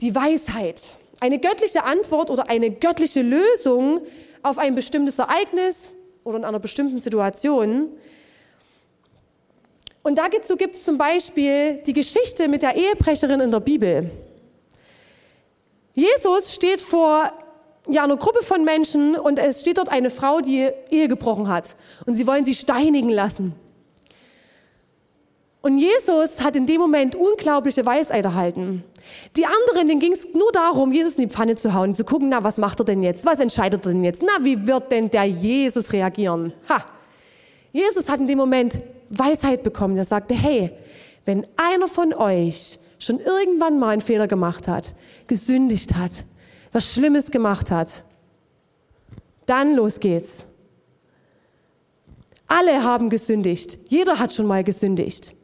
[0.02, 0.98] Die Weisheit.
[1.20, 4.02] Eine göttliche Antwort oder eine göttliche Lösung
[4.42, 5.94] auf ein bestimmtes Ereignis,
[6.26, 7.88] oder in einer bestimmten Situation.
[10.02, 14.10] Und dazu gibt es zum Beispiel die Geschichte mit der Ehebrecherin in der Bibel.
[15.94, 17.30] Jesus steht vor
[17.88, 21.76] ja, einer Gruppe von Menschen und es steht dort eine Frau, die Ehe gebrochen hat.
[22.06, 23.54] Und sie wollen sie steinigen lassen.
[25.66, 28.84] Und Jesus hat in dem Moment unglaubliche Weisheit erhalten.
[29.36, 32.28] Die anderen, denen ging es nur darum, Jesus in die Pfanne zu hauen, zu gucken,
[32.28, 33.26] na, was macht er denn jetzt?
[33.26, 34.22] Was entscheidet er denn jetzt?
[34.22, 36.52] Na, wie wird denn der Jesus reagieren?
[36.68, 36.84] Ha!
[37.72, 38.78] Jesus hat in dem Moment
[39.10, 39.96] Weisheit bekommen.
[39.96, 40.70] Er sagte, hey,
[41.24, 44.94] wenn einer von euch schon irgendwann mal einen Fehler gemacht hat,
[45.26, 46.12] gesündigt hat,
[46.70, 48.04] was Schlimmes gemacht hat,
[49.46, 50.46] dann los geht's.
[52.46, 53.78] Alle haben gesündigt.
[53.88, 55.34] Jeder hat schon mal gesündigt.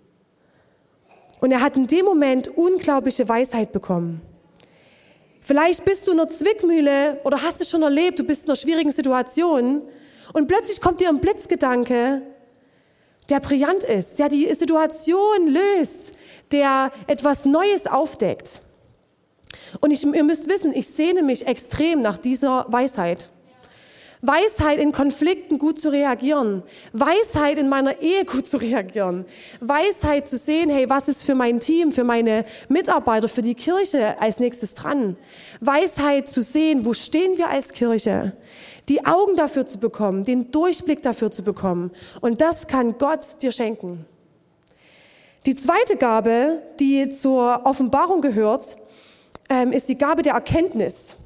[1.43, 4.23] Und er hat in dem Moment unglaubliche Weisheit bekommen.
[5.41, 8.57] Vielleicht bist du in einer Zwickmühle oder hast es schon erlebt, du bist in einer
[8.57, 9.83] schwierigen Situation
[10.33, 12.23] und plötzlich kommt dir ein Blitzgedanke,
[13.29, 16.13] der brillant ist, der die Situation löst,
[16.53, 18.63] der etwas Neues aufdeckt.
[19.81, 23.31] Und ich, ihr müsst wissen, ich sehne mich extrem nach dieser Weisheit.
[24.25, 26.63] Weisheit in Konflikten gut zu reagieren.
[26.93, 29.25] Weisheit in meiner Ehe gut zu reagieren.
[29.61, 34.21] Weisheit zu sehen, hey, was ist für mein Team, für meine Mitarbeiter, für die Kirche
[34.21, 35.17] als nächstes dran.
[35.61, 38.33] Weisheit zu sehen, wo stehen wir als Kirche.
[38.89, 41.91] Die Augen dafür zu bekommen, den Durchblick dafür zu bekommen.
[42.21, 44.07] Und das kann Gott dir schenken.
[45.47, 48.77] Die zweite Gabe, die zur Offenbarung gehört,
[49.51, 51.17] ähm, ist die Gabe der Erkenntnis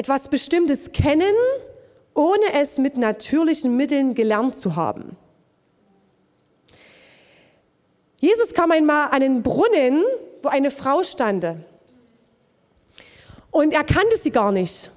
[0.00, 1.34] etwas Bestimmtes kennen,
[2.14, 5.14] ohne es mit natürlichen Mitteln gelernt zu haben.
[8.18, 10.02] Jesus kam einmal an einen Brunnen,
[10.42, 11.44] wo eine Frau stand.
[13.50, 14.90] Und er kannte sie gar nicht.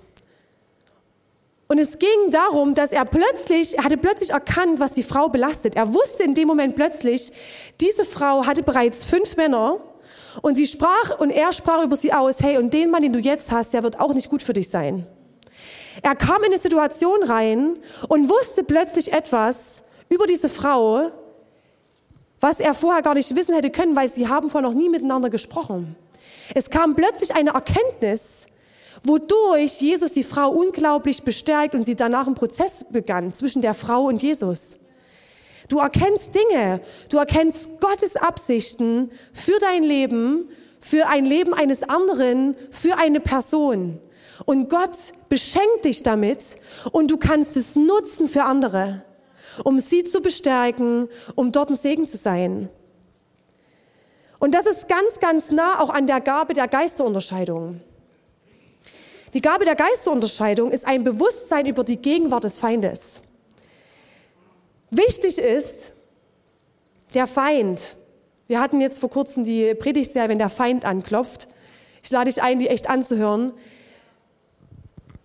[1.67, 5.75] Und es ging darum, dass er plötzlich, er hatte plötzlich erkannt, was die Frau belastet.
[5.75, 7.33] Er wusste in dem Moment plötzlich,
[7.81, 9.81] diese Frau hatte bereits fünf Männer
[10.41, 13.19] und sie sprach und er sprach über sie aus, hey, und den Mann, den du
[13.19, 15.05] jetzt hast, der wird auch nicht gut für dich sein.
[16.01, 21.11] Er kam in eine Situation rein und wusste plötzlich etwas über diese Frau,
[22.39, 25.29] was er vorher gar nicht wissen hätte können, weil sie haben vorher noch nie miteinander
[25.29, 25.95] gesprochen.
[26.53, 28.47] Es kam plötzlich eine Erkenntnis,
[29.03, 34.05] wodurch Jesus die Frau unglaublich bestärkt und sie danach ein Prozess begann zwischen der Frau
[34.05, 34.77] und Jesus.
[35.73, 40.47] Du erkennst Dinge, du erkennst Gottes Absichten für dein Leben,
[40.79, 43.99] für ein Leben eines anderen, für eine Person.
[44.45, 44.95] Und Gott
[45.29, 46.57] beschenkt dich damit
[46.91, 49.03] und du kannst es nutzen für andere,
[49.63, 52.69] um sie zu bestärken, um dort ein Segen zu sein.
[54.37, 57.81] Und das ist ganz, ganz nah auch an der Gabe der Geisterunterscheidung.
[59.33, 63.23] Die Gabe der Geisterunterscheidung ist ein Bewusstsein über die Gegenwart des Feindes.
[64.95, 65.93] Wichtig ist,
[67.15, 67.95] der Feind.
[68.45, 71.47] Wir hatten jetzt vor kurzem die Predigtserie, wenn der Feind anklopft.
[72.03, 73.53] Ich lade dich ein, die echt anzuhören.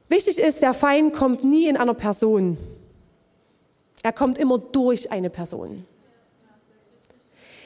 [0.09, 2.57] Wichtig ist, der Feind kommt nie in einer Person.
[4.02, 5.85] Er kommt immer durch eine Person.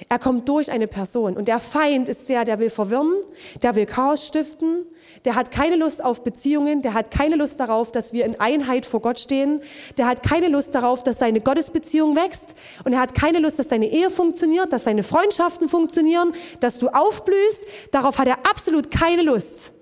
[0.08, 1.36] Er kommt durch eine Person.
[1.36, 3.14] Und der Feind ist der, der will verwirren,
[3.62, 4.86] der will Chaos stiften,
[5.24, 8.86] der hat keine Lust auf Beziehungen, der hat keine Lust darauf, dass wir in Einheit
[8.86, 9.62] vor Gott stehen,
[9.98, 13.68] der hat keine Lust darauf, dass seine Gottesbeziehung wächst und er hat keine Lust, dass
[13.68, 17.62] deine Ehe funktioniert, dass seine Freundschaften funktionieren, dass du aufblühst.
[17.90, 19.74] Darauf hat er absolut keine Lust.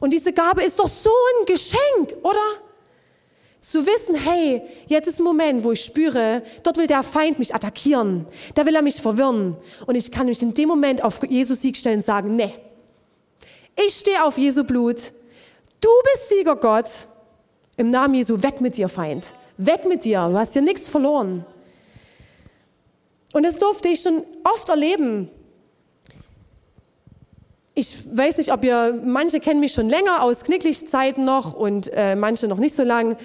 [0.00, 2.67] Und diese Gabe ist doch so ein Geschenk, oder?
[3.68, 7.54] Zu wissen, hey, jetzt ist ein Moment, wo ich spüre, dort will der Feind mich
[7.54, 8.24] attackieren.
[8.54, 9.58] Da will er mich verwirren.
[9.86, 12.54] Und ich kann mich in dem Moment auf Jesus Sieg stellen und sagen, nee,
[13.76, 15.12] ich stehe auf Jesu Blut.
[15.82, 16.88] Du bist Sieger Gott.
[17.76, 19.34] Im Namen Jesu, weg mit dir, Feind.
[19.58, 20.26] Weg mit dir.
[20.30, 21.44] Du hast dir nichts verloren.
[23.34, 25.28] Und das durfte ich schon oft erleben.
[27.78, 32.16] Ich weiß nicht, ob ihr, manche kennen mich schon länger aus Knicklichtzeiten noch und äh,
[32.16, 33.16] manche noch nicht so lang.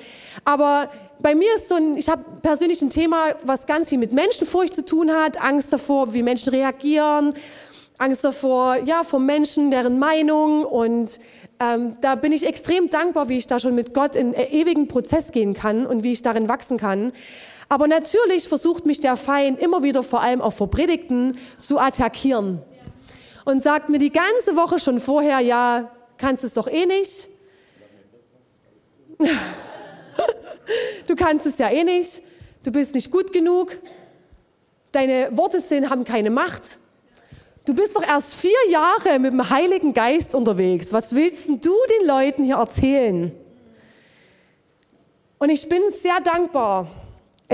[0.46, 0.92] Aber
[1.24, 4.76] bei mir ist so ein, ich habe persönlich ein Thema, was ganz viel mit Menschenfurcht
[4.76, 7.34] zu tun hat, Angst davor, wie Menschen reagieren,
[7.98, 11.20] Angst davor, ja, vor Menschen, deren Meinung und
[11.60, 15.32] ähm, da bin ich extrem dankbar, wie ich da schon mit Gott in ewigen Prozess
[15.32, 17.12] gehen kann und wie ich darin wachsen kann.
[17.70, 22.62] Aber natürlich versucht mich der Feind immer wieder, vor allem auch vor Predigten, zu attackieren
[23.46, 27.30] und sagt mir die ganze Woche schon vorher, ja, kannst es doch eh nicht.
[31.08, 32.22] du kannst es ja eh nicht.
[32.64, 33.78] Du bist nicht gut genug.
[34.92, 36.80] Deine Worte sind, haben keine Macht.
[37.66, 40.92] Du bist doch erst vier Jahre mit dem Heiligen Geist unterwegs.
[40.92, 41.56] Was willst du
[42.00, 43.32] den Leuten hier erzählen?
[45.40, 46.88] Und ich bin sehr dankbar,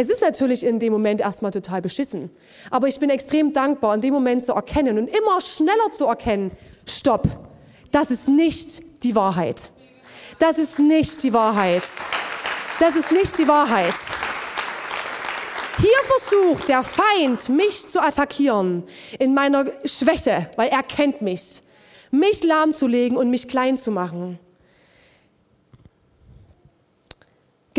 [0.02, 2.30] es ist natürlich in dem Moment erstmal total beschissen.
[2.72, 6.52] Aber ich bin extrem dankbar, in dem Moment zu erkennen und immer schneller zu erkennen,
[6.88, 7.28] stopp,
[7.92, 9.72] das ist nicht die Wahrheit.
[10.40, 11.84] Das ist nicht die Wahrheit.
[12.80, 13.96] Das ist nicht die Wahrheit.
[15.80, 18.84] Hier versucht der Feind, mich zu attackieren
[19.20, 21.62] in meiner Schwäche, weil er kennt mich,
[22.10, 24.40] mich lahmzulegen und mich klein zu machen.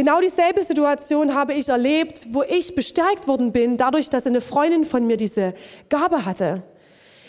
[0.01, 4.87] Genau dieselbe Situation habe ich erlebt, wo ich bestärkt worden bin, dadurch, dass eine Freundin
[4.87, 5.53] von mir diese
[5.91, 6.63] Gabe hatte.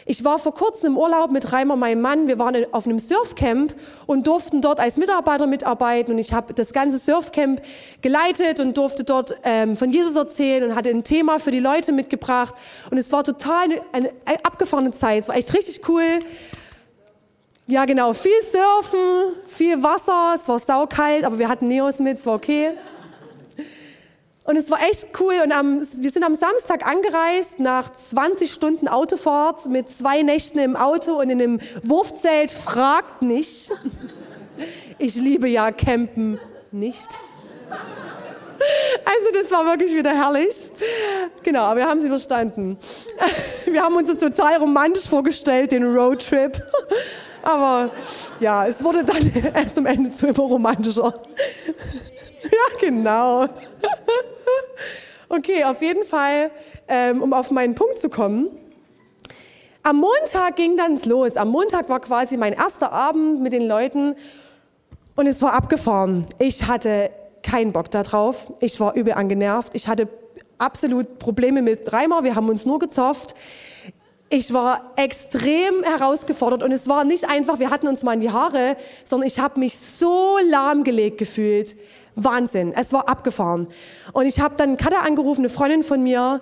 [0.06, 2.30] Ich war vor kurzem im Urlaub mit Reimer, meinem Mann.
[2.30, 6.14] Wir waren auf einem Surfcamp und durften dort als Mitarbeiter mitarbeiten.
[6.14, 7.62] Und ich habe das ganze Surfcamp
[8.02, 11.92] geleitet und durfte dort ähm, von Jesus erzählen und hatte ein Thema für die Leute
[11.92, 12.56] mitgebracht.
[12.90, 15.24] Und es war total eine, eine abgefahrene Zeit.
[15.24, 16.22] Es war echt richtig cool.
[17.72, 18.12] Ja, genau.
[18.12, 20.34] Viel Surfen, viel Wasser.
[20.36, 22.72] Es war saukalt, aber wir hatten Neos mit, es war okay.
[24.44, 25.36] Und es war echt cool.
[25.42, 30.76] Und am, wir sind am Samstag angereist nach 20 Stunden Autofahrt mit zwei Nächten im
[30.76, 32.52] Auto und in einem Wurfzelt.
[32.52, 33.72] Fragt nicht.
[34.98, 36.42] Ich liebe ja Campen
[36.74, 37.08] nicht.
[39.06, 40.72] Also das war wirklich wieder herrlich.
[41.42, 42.78] Genau, wir haben sie verstanden.
[43.66, 46.62] Wir haben uns das total romantisch vorgestellt, den Roadtrip.
[47.44, 47.90] Aber
[48.40, 51.14] ja, es wurde dann erst am Ende zu immer romantischer.
[52.44, 53.48] Ja, genau.
[55.30, 56.52] Okay, auf jeden Fall,
[56.88, 58.50] ähm, um auf meinen Punkt zu kommen.
[59.84, 61.38] Am Montag ging dann los.
[61.38, 64.16] Am Montag war quasi mein erster Abend mit den Leuten
[65.16, 66.28] und es war abgefahren.
[66.38, 67.10] Ich hatte
[67.42, 68.54] keinen Bock darauf.
[68.60, 69.74] Ich war übel angenervt.
[69.74, 70.08] Ich hatte
[70.60, 72.24] absolut Probleme mit Reimer.
[72.24, 73.34] Wir haben uns nur gezofft
[74.32, 78.32] ich war extrem herausgefordert und es war nicht einfach, wir hatten uns mal in die
[78.32, 81.76] Haare, sondern ich habe mich so lahmgelegt gefühlt.
[82.16, 83.68] Wahnsinn, es war abgefahren.
[84.14, 86.42] Und ich habe dann Katha angerufen, eine Freundin von mir,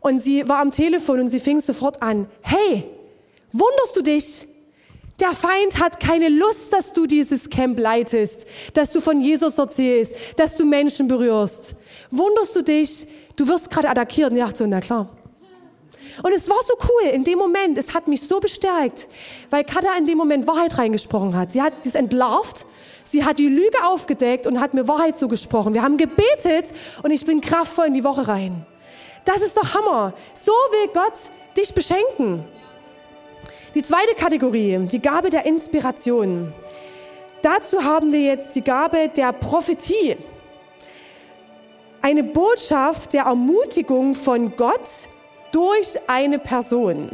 [0.00, 2.86] und sie war am Telefon und sie fing sofort an, hey,
[3.52, 4.46] wunderst du dich?
[5.20, 10.14] Der Feind hat keine Lust, dass du dieses Camp leitest, dass du von Jesus erzählst,
[10.36, 11.74] dass du Menschen berührst.
[12.10, 15.10] Wunderst du dich, du wirst gerade attackiert und ich dachte so, na klar.
[16.22, 19.08] Und es war so cool in dem Moment, es hat mich so bestärkt,
[19.50, 21.50] weil Katha in dem Moment Wahrheit reingesprochen hat.
[21.50, 22.66] Sie hat das entlarvt,
[23.04, 25.74] sie hat die Lüge aufgedeckt und hat mir Wahrheit zugesprochen.
[25.74, 28.66] Wir haben gebetet und ich bin kraftvoll in die Woche rein.
[29.24, 30.14] Das ist doch Hammer.
[30.34, 31.12] So will Gott
[31.56, 32.44] dich beschenken.
[33.74, 36.52] Die zweite Kategorie, die Gabe der Inspiration.
[37.42, 40.16] Dazu haben wir jetzt die Gabe der Prophetie.
[42.02, 45.09] Eine Botschaft der Ermutigung von Gott
[45.52, 47.10] durch eine Person.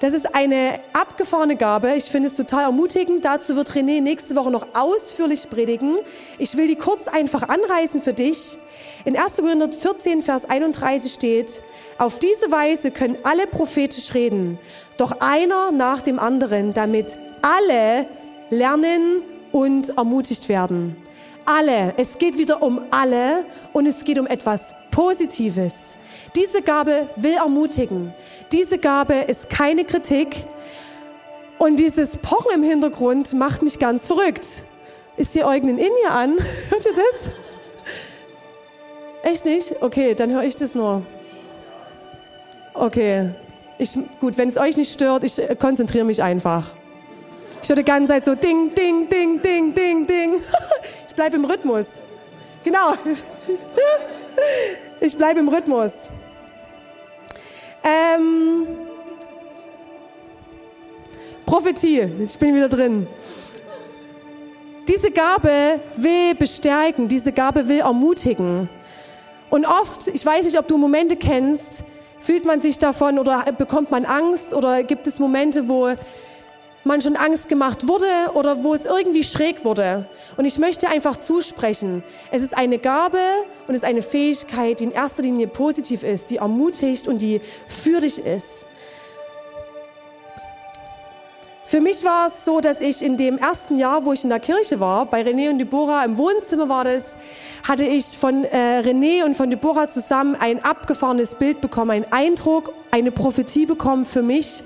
[0.00, 1.92] Das ist eine abgefahrene Gabe.
[1.94, 3.22] Ich finde es total ermutigend.
[3.22, 5.98] Dazu wird René nächste Woche noch ausführlich predigen.
[6.38, 8.56] Ich will die kurz einfach anreißen für dich.
[9.04, 9.36] In 1.
[9.36, 11.62] Korinther 14, Vers 31 steht,
[11.98, 14.58] auf diese Weise können alle prophetisch reden,
[14.96, 18.06] doch einer nach dem anderen, damit alle
[18.48, 19.22] lernen
[19.52, 20.96] und ermutigt werden.
[21.44, 21.92] Alle.
[21.98, 25.96] Es geht wieder um alle und es geht um etwas Positives.
[26.36, 28.12] Diese Gabe will ermutigen.
[28.52, 30.44] Diese Gabe ist keine Kritik.
[31.58, 34.46] Und dieses Pochen im Hintergrund macht mich ganz verrückt.
[35.16, 36.36] Ist hier irgendein In hier an?
[36.68, 37.34] Hört ihr das?
[39.22, 39.80] Echt nicht?
[39.80, 41.02] Okay, dann höre ich das nur.
[42.74, 43.30] Okay.
[43.78, 46.72] Ich, gut, wenn es euch nicht stört, ich konzentriere mich einfach.
[47.62, 50.34] Ich höre die ganze Zeit so Ding, Ding, Ding, Ding, Ding, Ding.
[51.08, 52.04] Ich bleibe im Rhythmus.
[52.64, 52.92] Genau.
[55.02, 56.10] Ich bleibe im Rhythmus.
[57.82, 58.66] Ähm,
[61.46, 63.06] Prophetie, ich bin wieder drin.
[64.86, 68.68] Diese Gabe will bestärken, diese Gabe will ermutigen.
[69.48, 71.82] Und oft, ich weiß nicht, ob du Momente kennst,
[72.18, 75.94] fühlt man sich davon oder bekommt man Angst oder gibt es Momente, wo
[76.84, 80.08] man schon Angst gemacht wurde oder wo es irgendwie schräg wurde.
[80.36, 82.02] Und ich möchte einfach zusprechen.
[82.30, 83.18] Es ist eine Gabe
[83.66, 87.40] und es ist eine Fähigkeit, die in erster Linie positiv ist, die ermutigt und die
[87.68, 88.66] für dich ist.
[91.70, 94.40] Für mich war es so, dass ich in dem ersten Jahr, wo ich in der
[94.40, 97.16] Kirche war, bei René und Deborah, im Wohnzimmer war das,
[97.62, 102.72] hatte ich von äh, René und von Deborah zusammen ein abgefahrenes Bild bekommen, einen Eindruck,
[102.90, 104.64] eine Prophetie bekommen für mich,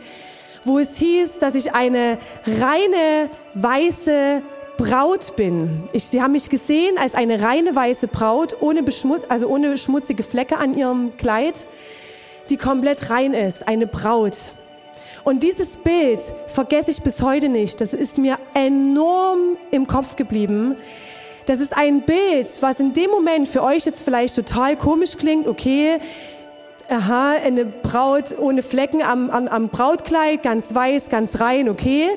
[0.64, 4.42] wo es hieß, dass ich eine reine weiße
[4.76, 5.84] Braut bin.
[5.92, 10.22] Ich, sie haben mich gesehen als eine reine weiße Braut, ohne, Beschmut, also ohne schmutzige
[10.22, 11.66] Flecke an ihrem Kleid,
[12.50, 14.36] die komplett rein ist, eine Braut.
[15.22, 17.80] Und dieses Bild vergesse ich bis heute nicht.
[17.80, 20.76] Das ist mir enorm im Kopf geblieben.
[21.46, 25.46] Das ist ein Bild, was in dem Moment für euch jetzt vielleicht total komisch klingt.
[25.46, 25.98] Okay,
[26.88, 32.08] aha, eine Braut ohne Flecken am, am, am Brautkleid, ganz weiß, ganz rein, okay.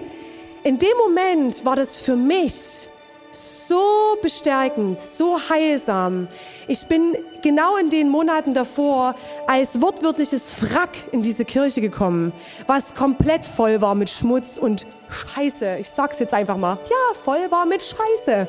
[0.63, 2.89] In dem Moment war das für mich
[3.31, 6.27] so bestärkend, so heilsam.
[6.67, 9.15] Ich bin genau in den Monaten davor
[9.45, 12.33] als wortwörtliches Frack in diese Kirche gekommen,
[12.65, 15.77] was komplett voll war mit Schmutz und Scheiße.
[15.79, 16.77] Ich sag's jetzt einfach mal.
[16.89, 18.47] Ja, voll war mit Scheiße.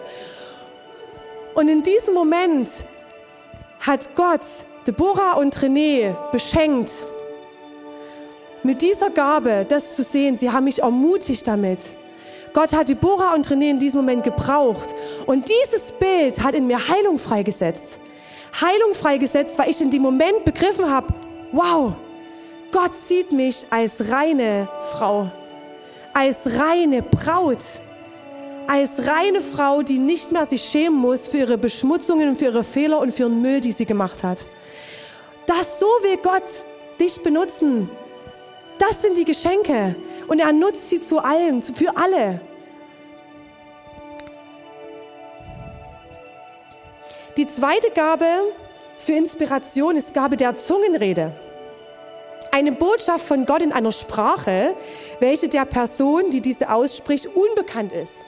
[1.54, 2.68] Und in diesem Moment
[3.80, 4.40] hat Gott
[4.88, 7.06] Deborah und René beschenkt
[8.62, 10.38] mit dieser Gabe, das zu sehen.
[10.38, 11.94] Sie haben mich ermutigt damit.
[12.54, 14.94] Gott hat Deborah und René in diesem Moment gebraucht.
[15.26, 18.00] Und dieses Bild hat in mir Heilung freigesetzt.
[18.58, 21.08] Heilung freigesetzt, weil ich in dem Moment begriffen habe,
[21.52, 21.92] wow,
[22.72, 25.30] Gott sieht mich als reine Frau,
[26.14, 27.58] als reine Braut,
[28.66, 32.64] als reine Frau, die nicht mehr sich schämen muss für ihre Beschmutzungen und für ihre
[32.64, 34.46] Fehler und für den Müll, die sie gemacht hat.
[35.48, 36.42] Das so will Gott
[37.00, 37.90] dich benutzen.
[38.78, 39.96] Das sind die Geschenke.
[40.28, 42.42] Und er nutzt sie zu allem, für alle.
[47.38, 48.26] Die zweite Gabe
[48.98, 51.32] für Inspiration ist Gabe der Zungenrede.
[52.52, 54.76] Eine Botschaft von Gott in einer Sprache,
[55.18, 58.26] welche der Person, die diese ausspricht, unbekannt ist.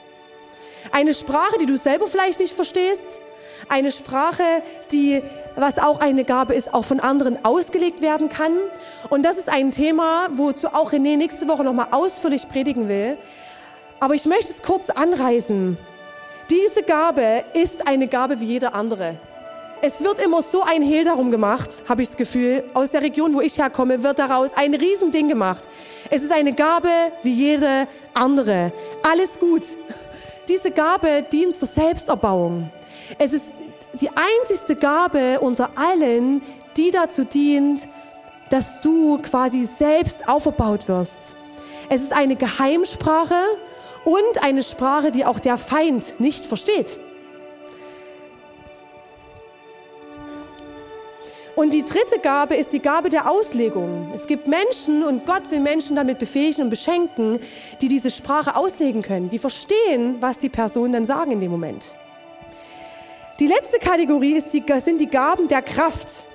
[0.91, 3.21] Eine Sprache, die du selber vielleicht nicht verstehst,
[3.69, 4.43] eine Sprache,
[4.91, 5.21] die,
[5.55, 8.53] was auch eine Gabe ist, auch von anderen ausgelegt werden kann.
[9.09, 13.17] Und das ist ein Thema, wozu auch René nächste Woche nochmal ausführlich predigen will.
[13.99, 15.77] Aber ich möchte es kurz anreißen.
[16.49, 19.19] Diese Gabe ist eine Gabe wie jede andere.
[19.83, 22.63] Es wird immer so ein Hehl darum gemacht, habe ich das Gefühl.
[22.75, 25.63] Aus der Region, wo ich herkomme, wird daraus ein Riesending gemacht.
[26.11, 26.89] Es ist eine Gabe
[27.23, 28.73] wie jede andere.
[29.09, 29.63] Alles gut.
[30.47, 32.69] Diese Gabe dient zur Selbsterbauung.
[33.17, 33.47] Es ist
[33.99, 36.41] die einzigste Gabe unter allen,
[36.77, 37.87] die dazu dient,
[38.49, 41.35] dass du quasi selbst auferbaut wirst.
[41.89, 43.41] Es ist eine Geheimsprache
[44.05, 46.99] und eine Sprache, die auch der Feind nicht versteht.
[51.55, 54.09] Und die dritte Gabe ist die Gabe der Auslegung.
[54.15, 57.39] Es gibt Menschen und Gott will Menschen damit befähigen und beschenken,
[57.81, 61.93] die diese Sprache auslegen können, die verstehen, was die Personen dann sagen in dem Moment.
[63.41, 66.27] Die letzte Kategorie ist die, sind die Gaben der Kraft.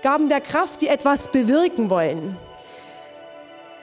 [0.00, 2.38] Gaben der Kraft, die etwas bewirken wollen.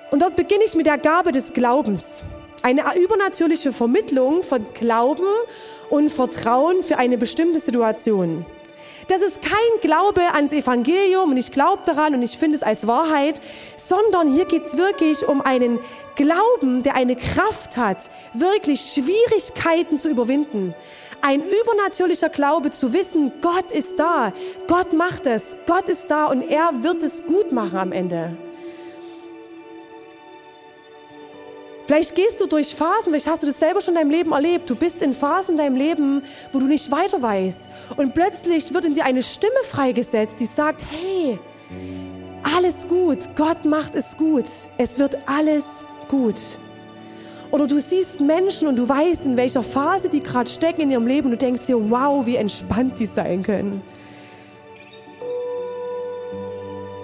[0.09, 2.23] Und dort beginne ich mit der Gabe des Glaubens.
[2.63, 5.27] Eine übernatürliche Vermittlung von Glauben
[5.91, 8.47] und Vertrauen für eine bestimmte Situation.
[9.07, 12.87] Das ist kein Glaube ans Evangelium und ich glaube daran und ich finde es als
[12.87, 13.41] Wahrheit,
[13.77, 15.79] sondern hier geht es wirklich um einen
[16.15, 20.75] Glauben, der eine Kraft hat, wirklich Schwierigkeiten zu überwinden.
[21.21, 24.33] Ein übernatürlicher Glaube zu wissen, Gott ist da,
[24.67, 28.37] Gott macht es, Gott ist da und er wird es gut machen am Ende.
[31.91, 34.69] Vielleicht gehst du durch Phasen, vielleicht hast du das selber schon in deinem Leben erlebt.
[34.69, 36.23] Du bist in Phasen in deinem Leben,
[36.53, 37.67] wo du nicht weiter weißt.
[37.97, 41.37] Und plötzlich wird in dir eine Stimme freigesetzt, die sagt, hey,
[42.55, 44.45] alles gut, Gott macht es gut,
[44.77, 46.39] es wird alles gut.
[47.51, 51.07] Oder du siehst Menschen und du weißt, in welcher Phase die gerade stecken in ihrem
[51.07, 53.81] Leben und du denkst dir, wow, wie entspannt die sein können.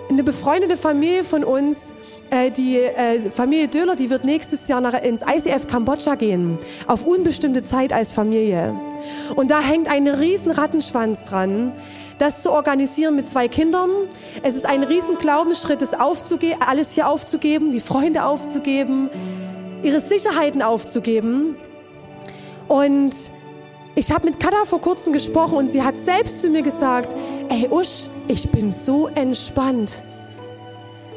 [0.10, 1.94] Eine befreundete Familie von uns,
[2.30, 6.58] äh, die äh, Familie Döhler, die wird nächstes Jahr nach, ins ICF Kambodscha gehen,
[6.88, 8.76] auf unbestimmte Zeit als Familie.
[9.36, 11.72] Und da hängt ein riesen Rattenschwanz dran,
[12.18, 13.90] das zu organisieren mit zwei Kindern.
[14.44, 19.10] Es ist ein riesen Glaubensschritt, das aufzuge alles hier aufzugeben, die Freunde aufzugeben,
[19.84, 21.56] ihre Sicherheiten aufzugeben.
[22.68, 23.14] Und
[23.96, 27.16] ich habe mit Kada vor kurzem gesprochen und sie hat selbst zu mir gesagt,
[27.50, 30.04] ey Usch, ich bin so entspannt.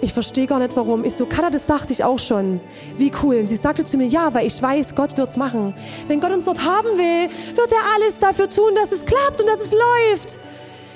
[0.03, 1.05] Ich verstehe gar nicht warum.
[1.05, 2.61] Ich so, Kada, das dachte ich auch schon.
[2.97, 3.37] Wie cool.
[3.37, 5.75] Und sie sagte zu mir, ja, weil ich weiß, Gott wird's machen.
[6.09, 9.47] Wenn Gott uns dort haben will, wird er alles dafür tun, dass es klappt und
[9.47, 10.39] dass es läuft.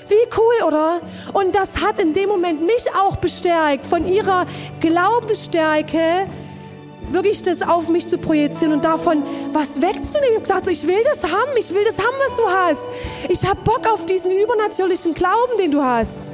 [0.09, 1.00] Wie cool, oder?
[1.34, 4.46] Und das hat in dem Moment mich auch bestärkt, von ihrer
[4.80, 6.26] Glaubensstärke
[7.09, 10.42] wirklich das auf mich zu projizieren und davon was wegzunehmen.
[10.42, 13.30] Ich habe gesagt, ich will das haben, ich will das haben, was du hast.
[13.30, 16.30] Ich habe Bock auf diesen übernatürlichen Glauben, den du hast.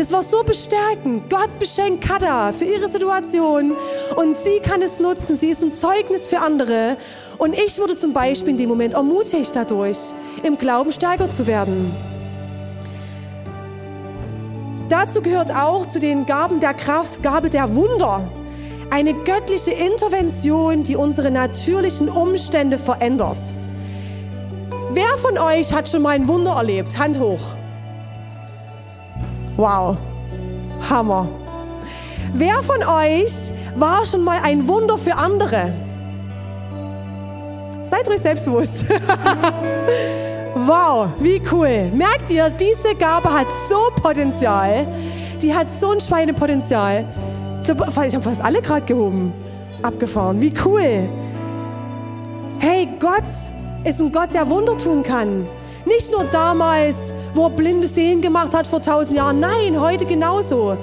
[0.00, 1.28] Das war so bestärkend.
[1.28, 3.76] Gott beschenkt Kada für ihre Situation
[4.16, 5.36] und sie kann es nutzen.
[5.36, 6.96] Sie ist ein Zeugnis für andere.
[7.36, 9.98] Und ich wurde zum Beispiel in dem Moment ermutigt dadurch,
[10.42, 11.94] im Glauben stärker zu werden.
[14.88, 18.26] Dazu gehört auch zu den Gaben der Kraft, Gabe der Wunder.
[18.90, 23.36] Eine göttliche Intervention, die unsere natürlichen Umstände verändert.
[24.92, 26.98] Wer von euch hat schon mal ein Wunder erlebt?
[26.98, 27.59] Hand hoch.
[29.60, 29.98] Wow,
[30.88, 31.28] Hammer.
[32.32, 35.74] Wer von euch war schon mal ein Wunder für andere?
[37.82, 38.86] Seid ruhig selbstbewusst.
[40.54, 41.90] wow, wie cool.
[41.92, 44.86] Merkt ihr, diese Gabe hat so Potenzial.
[45.42, 47.04] Die hat so ein Schweinepotenzial.
[47.62, 49.34] Ich, habe fast alle gerade gehoben.
[49.82, 50.40] Abgefahren.
[50.40, 51.10] Wie cool.
[52.60, 53.24] Hey, Gott
[53.84, 55.46] ist ein Gott, der Wunder tun kann.
[55.84, 59.40] Nicht nur damals, wo er blinde Sehen gemacht hat vor tausend Jahren.
[59.40, 60.76] Nein, heute genauso.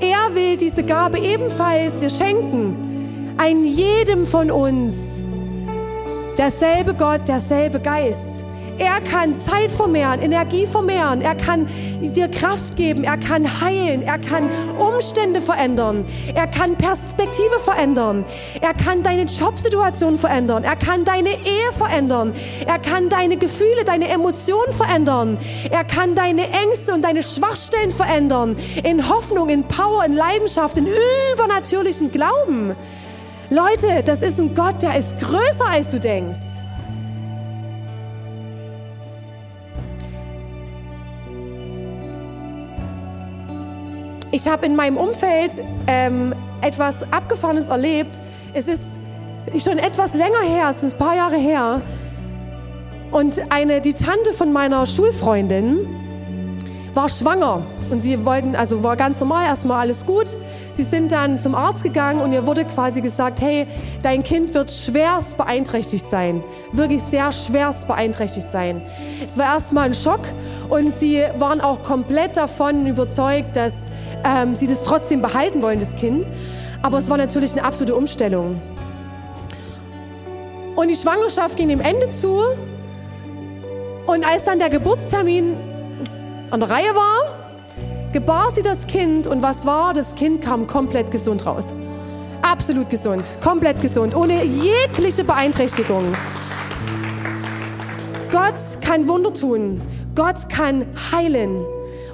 [0.00, 3.34] Er will diese Gabe ebenfalls dir schenken.
[3.36, 5.22] Ein jedem von uns.
[6.36, 8.44] Derselbe Gott, derselbe Geist.
[8.78, 11.66] Er kann Zeit vermehren, Energie vermehren, er kann
[12.00, 14.48] dir Kraft geben, er kann heilen, er kann
[14.78, 16.04] Umstände verändern,
[16.34, 18.24] er kann Perspektive verändern,
[18.60, 22.32] er kann deine Jobsituation verändern, er kann deine Ehe verändern,
[22.66, 25.38] er kann deine Gefühle, deine Emotionen verändern,
[25.70, 30.86] er kann deine Ängste und deine Schwachstellen verändern, in Hoffnung, in Power, in Leidenschaft, in
[31.34, 32.76] übernatürlichen Glauben.
[33.50, 36.67] Leute, das ist ein Gott, der ist größer als du denkst.
[44.30, 48.20] Ich habe in meinem Umfeld ähm, etwas Abgefahrenes erlebt.
[48.52, 49.00] Es ist
[49.58, 51.80] schon etwas länger her, es ist ein paar Jahre her.
[53.10, 55.86] Und eine, die Tante von meiner Schulfreundin
[56.92, 60.36] war schwanger und sie wollten, also war ganz normal, erstmal alles gut.
[60.72, 63.66] Sie sind dann zum Arzt gegangen und ihr wurde quasi gesagt, hey,
[64.02, 66.42] dein Kind wird schwerst beeinträchtigt sein.
[66.72, 68.82] Wirklich sehr schwerst beeinträchtigt sein.
[69.24, 70.20] Es war erstmal ein Schock
[70.68, 73.90] und sie waren auch komplett davon überzeugt, dass
[74.24, 76.28] ähm, sie das trotzdem behalten wollen, das Kind.
[76.82, 78.60] Aber es war natürlich eine absolute Umstellung.
[80.76, 82.40] Und die Schwangerschaft ging dem Ende zu.
[84.06, 85.56] Und als dann der Geburtstermin
[86.50, 89.92] an der Reihe war, gebar sie das Kind und was war?
[89.92, 91.74] Das Kind kam komplett gesund raus.
[92.42, 96.04] absolut gesund, komplett gesund, ohne jegliche Beeinträchtigung.
[98.30, 99.80] Gott kann Wunder tun.
[100.14, 101.64] Gott kann heilen.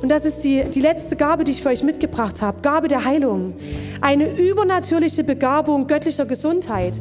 [0.05, 2.61] Und das ist die, die letzte Gabe, die ich für euch mitgebracht habe.
[2.61, 3.55] Gabe der Heilung.
[4.03, 6.93] Eine übernatürliche Begabung göttlicher Gesundheit.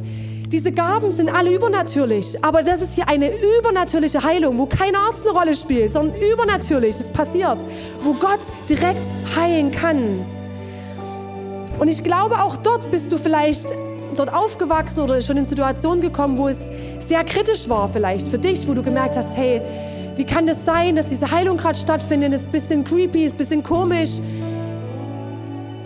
[0.48, 5.20] Diese Gaben sind alle übernatürlich, aber das ist hier eine übernatürliche Heilung, wo kein Arzt
[5.28, 7.58] eine Rolle spielt, sondern übernatürlich, das passiert,
[8.00, 8.40] wo Gott
[8.70, 9.04] direkt
[9.36, 10.24] heilen kann.
[11.78, 13.74] Und ich glaube, auch dort bist du vielleicht
[14.16, 18.66] dort aufgewachsen oder schon in Situationen gekommen, wo es sehr kritisch war vielleicht für dich,
[18.66, 19.60] wo du gemerkt hast, hey,
[20.16, 22.32] wie kann das sein, dass diese Heilung gerade stattfindet?
[22.32, 24.20] Ist ein bisschen creepy, ist ein bisschen komisch.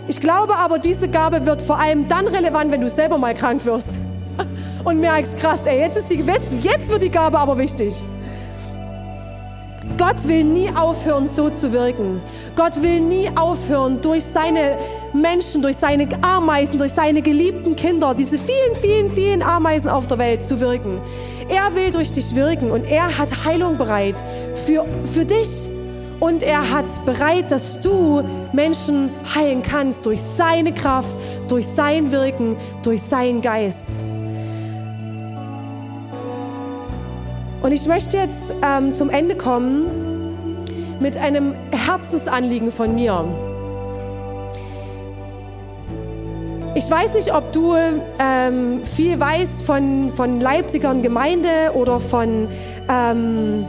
[0.07, 3.65] Ich glaube aber, diese Gabe wird vor allem dann relevant, wenn du selber mal krank
[3.65, 3.99] wirst
[4.83, 7.93] und merkst, krass, ey, jetzt, ist die, jetzt, jetzt wird die Gabe aber wichtig.
[10.09, 12.19] Gott will nie aufhören, so zu wirken.
[12.55, 14.79] Gott will nie aufhören, durch seine
[15.13, 20.17] Menschen, durch seine Ameisen, durch seine geliebten Kinder, diese vielen, vielen, vielen Ameisen auf der
[20.17, 20.99] Welt zu wirken.
[21.47, 24.15] Er will durch dich wirken und er hat Heilung bereit
[24.55, 24.83] für,
[25.13, 25.69] für dich.
[26.19, 31.15] Und er hat bereit, dass du Menschen heilen kannst durch seine Kraft,
[31.49, 34.03] durch sein Wirken, durch seinen Geist.
[37.61, 40.57] Und ich möchte jetzt ähm, zum Ende kommen
[40.99, 43.25] mit einem Herzensanliegen von mir.
[46.75, 47.75] Ich weiß nicht, ob du
[48.19, 52.47] ähm, viel weißt von, von Leipziger Gemeinde oder von
[52.87, 53.65] ähm,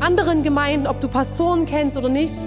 [0.00, 2.46] anderen Gemeinden, ob du Pastoren kennst oder nicht.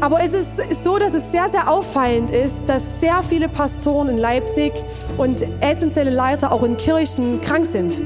[0.00, 4.18] Aber es ist so, dass es sehr, sehr auffallend ist, dass sehr viele Pastoren in
[4.18, 4.72] Leipzig
[5.16, 8.00] und essentielle Leiter auch in Kirchen krank sind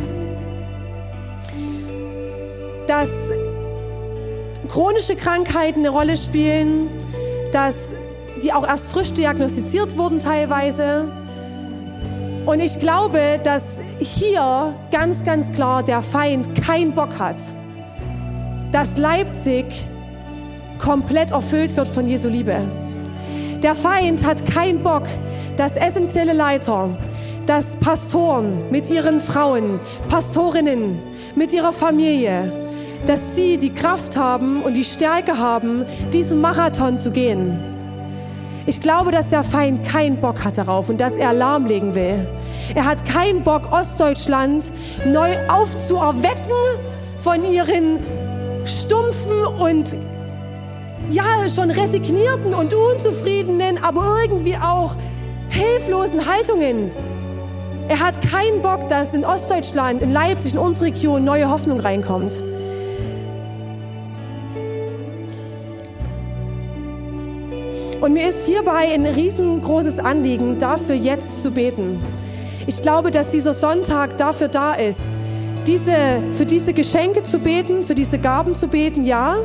[2.87, 3.11] dass
[4.69, 6.91] chronische Krankheiten eine Rolle spielen,
[7.53, 7.95] dass
[8.43, 11.13] die auch erst frisch diagnostiziert wurden teilweise.
[12.47, 17.37] Und ich glaube, dass hier ganz, ganz klar der Feind keinen Bock hat,
[18.73, 19.67] dass Leipzig
[20.79, 22.67] komplett erfüllt wird von Jesu Liebe.
[23.63, 25.05] Der Feind hat keinen Bock,
[25.57, 26.89] dass essentielle Leiter,
[27.47, 29.79] dass Pastoren mit ihren Frauen,
[30.09, 31.01] Pastorinnen,
[31.37, 32.72] mit ihrer Familie,
[33.07, 37.73] dass sie die Kraft haben und die Stärke haben, diesen Marathon zu gehen.
[38.67, 42.29] Ich glaube, dass der Feind keinen Bock hat darauf und dass er Alarm legen will.
[42.75, 44.71] Er hat keinen Bock, Ostdeutschland
[45.05, 46.53] neu aufzuerwecken
[47.19, 47.99] von ihren
[48.65, 49.97] stumpfen und
[51.11, 54.95] ja, schon resignierten und unzufriedenen, aber irgendwie auch
[55.49, 56.93] hilflosen Haltungen.
[57.89, 62.43] Er hat keinen Bock, dass in Ostdeutschland, in Leipzig, in unsere Region neue Hoffnung reinkommt.
[68.03, 72.03] Und mir ist hierbei ein riesengroßes Anliegen, dafür jetzt zu beten.
[72.67, 75.19] Ich glaube, dass dieser Sonntag dafür da ist,
[75.69, 75.95] diese,
[76.33, 79.37] für diese Geschenke zu beten, für diese Gaben zu beten, ja,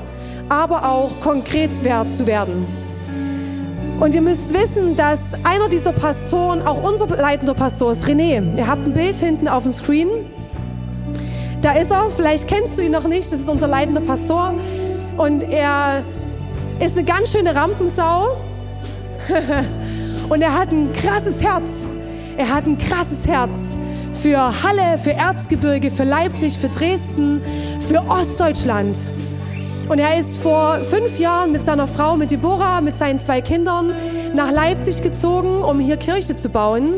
[0.49, 2.65] aber auch konkret zu werden.
[3.99, 8.57] Und ihr müsst wissen, dass einer dieser Pastoren, auch unser leitender Pastor ist, René.
[8.57, 10.09] Ihr habt ein Bild hinten auf dem Screen.
[11.61, 14.55] Da ist er, vielleicht kennst du ihn noch nicht, das ist unser leitender Pastor.
[15.15, 16.01] Und er
[16.79, 18.46] ist eine ganz schöne Rampensau.
[20.29, 21.87] und er hat ein krasses Herz.
[22.37, 23.77] Er hat ein krasses Herz
[24.13, 27.41] für Halle, für Erzgebirge, für Leipzig, für Dresden,
[27.87, 28.97] für Ostdeutschland.
[29.89, 33.93] Und er ist vor fünf Jahren mit seiner Frau, mit Deborah, mit seinen zwei Kindern
[34.33, 36.95] nach Leipzig gezogen, um hier Kirche zu bauen.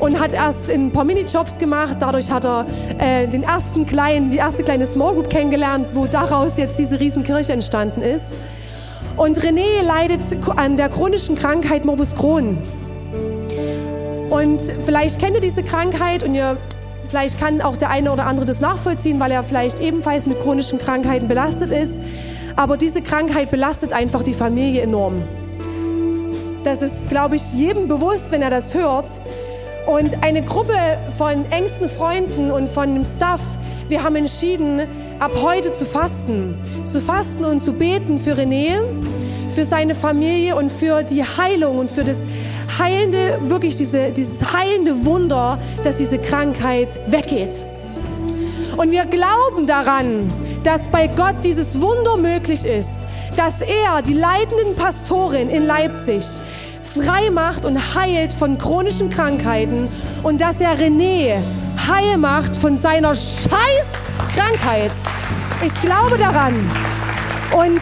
[0.00, 1.96] Und hat erst ein paar Minijobs gemacht.
[2.00, 2.66] Dadurch hat er
[2.98, 7.52] äh, den ersten kleinen, die erste kleine Small Group kennengelernt, wo daraus jetzt diese Riesenkirche
[7.52, 8.34] entstanden ist.
[9.16, 10.22] Und René leidet
[10.56, 12.58] an der chronischen Krankheit Morbus Crohn.
[14.28, 16.58] Und vielleicht kennt ihr diese Krankheit und ihr,
[17.08, 20.80] vielleicht kann auch der eine oder andere das nachvollziehen, weil er vielleicht ebenfalls mit chronischen
[20.80, 22.00] Krankheiten belastet ist.
[22.56, 25.22] Aber diese Krankheit belastet einfach die Familie enorm.
[26.64, 29.06] Das ist, glaube ich, jedem bewusst, wenn er das hört.
[29.86, 30.72] Und eine Gruppe
[31.18, 33.40] von engsten Freunden und von dem Staff,
[33.88, 34.80] wir haben entschieden,
[35.20, 36.56] ab heute zu fasten.
[36.86, 38.78] Zu fasten und zu beten für René,
[39.54, 42.26] für seine Familie und für die Heilung und für das
[42.78, 47.66] heilende, wirklich diese, dieses heilende Wunder, dass diese Krankheit weggeht.
[48.78, 50.32] Und wir glauben daran,
[50.64, 53.04] dass bei Gott dieses Wunder möglich ist,
[53.36, 56.24] dass er die leitenden Pastorin in Leipzig
[56.94, 59.88] frei macht und heilt von chronischen Krankheiten
[60.22, 61.36] und dass er René
[61.88, 64.92] heil macht von seiner scheiß Krankheit.
[65.64, 66.54] Ich glaube daran.
[67.56, 67.80] Und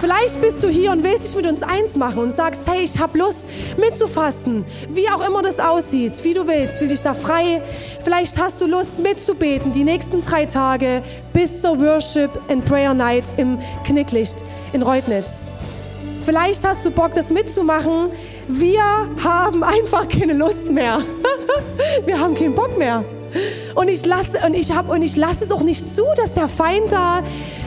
[0.00, 2.98] Vielleicht bist du hier und willst dich mit uns eins machen und sagst, hey, ich
[2.98, 3.46] habe Lust
[3.76, 7.60] mitzufassen, wie auch immer das aussieht, wie du willst, fühl dich da frei.
[8.02, 11.02] Vielleicht hast du Lust mitzubeten die nächsten drei Tage
[11.34, 14.42] bis zur Worship and Prayer Night im Knicklicht
[14.72, 15.50] in Reutnitz.
[16.24, 18.10] Vielleicht hast du Bock, das mitzumachen.
[18.48, 18.82] Wir
[19.22, 21.00] haben einfach keine Lust mehr.
[22.06, 23.04] Wir haben keinen Bock mehr.
[23.74, 26.48] Und ich lasse und ich habe und ich lasse es auch nicht zu, dass der
[26.48, 27.22] Feind da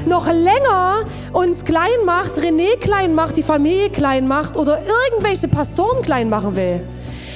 [0.06, 4.80] noch länger uns klein macht, René klein macht, die Familie klein macht oder
[5.12, 6.84] irgendwelche Pastoren klein machen will.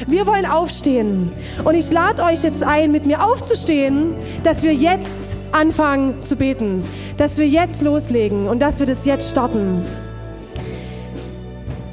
[0.06, 1.32] Wir wollen aufstehen.
[1.64, 6.84] Und ich lade euch jetzt ein, mit mir aufzustehen, dass wir jetzt anfangen zu beten.
[7.18, 9.84] Dass wir jetzt loslegen und dass wir das jetzt starten.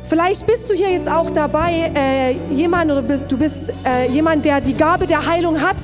[0.07, 4.61] Vielleicht bist du hier jetzt auch dabei, äh, jemand oder du bist äh, jemand, der
[4.61, 5.77] die Gabe der Heilung hat.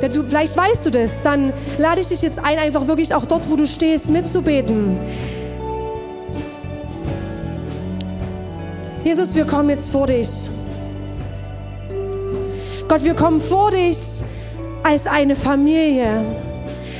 [0.00, 1.22] Du, vielleicht weißt du das.
[1.22, 4.96] Dann lade ich dich jetzt ein, einfach wirklich auch dort, wo du stehst, mitzubeten.
[9.04, 10.50] Jesus, wir kommen jetzt vor dich.
[12.88, 14.22] Gott, wir kommen vor dich
[14.82, 16.24] als eine Familie,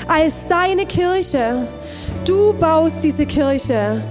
[0.09, 1.67] als deine Kirche.
[2.25, 4.03] Du baust diese Kirche.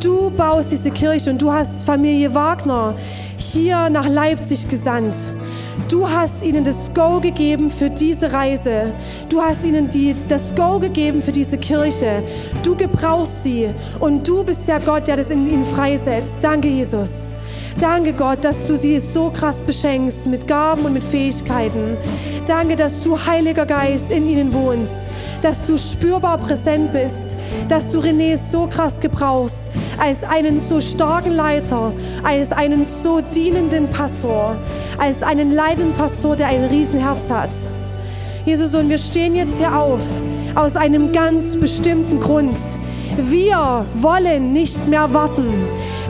[0.00, 2.94] Du baust diese Kirche und du hast Familie Wagner
[3.36, 5.14] hier nach Leipzig gesandt.
[5.92, 8.94] Du hast ihnen das Go gegeben für diese Reise.
[9.28, 12.22] Du hast ihnen die, das Go gegeben für diese Kirche.
[12.62, 13.68] Du gebrauchst sie
[14.00, 16.36] und du bist der Gott, der das in ihnen freisetzt.
[16.40, 17.34] Danke, Jesus.
[17.78, 21.96] Danke, Gott, dass du sie so krass beschenkst mit Gaben und mit Fähigkeiten.
[22.46, 25.10] Danke, dass du, Heiliger Geist, in ihnen wohnst.
[25.40, 27.36] Dass du spürbar präsent bist.
[27.68, 31.92] Dass du René so krass gebrauchst als einen so starken Leiter,
[32.22, 34.56] als einen so dienenden Pastor,
[34.98, 37.50] als einen leidenden Pastor, der ein Riesenherz hat.
[38.44, 40.02] Jesus, und wir stehen jetzt hier auf
[40.54, 42.58] aus einem ganz bestimmten Grund.
[43.18, 45.52] Wir wollen nicht mehr warten.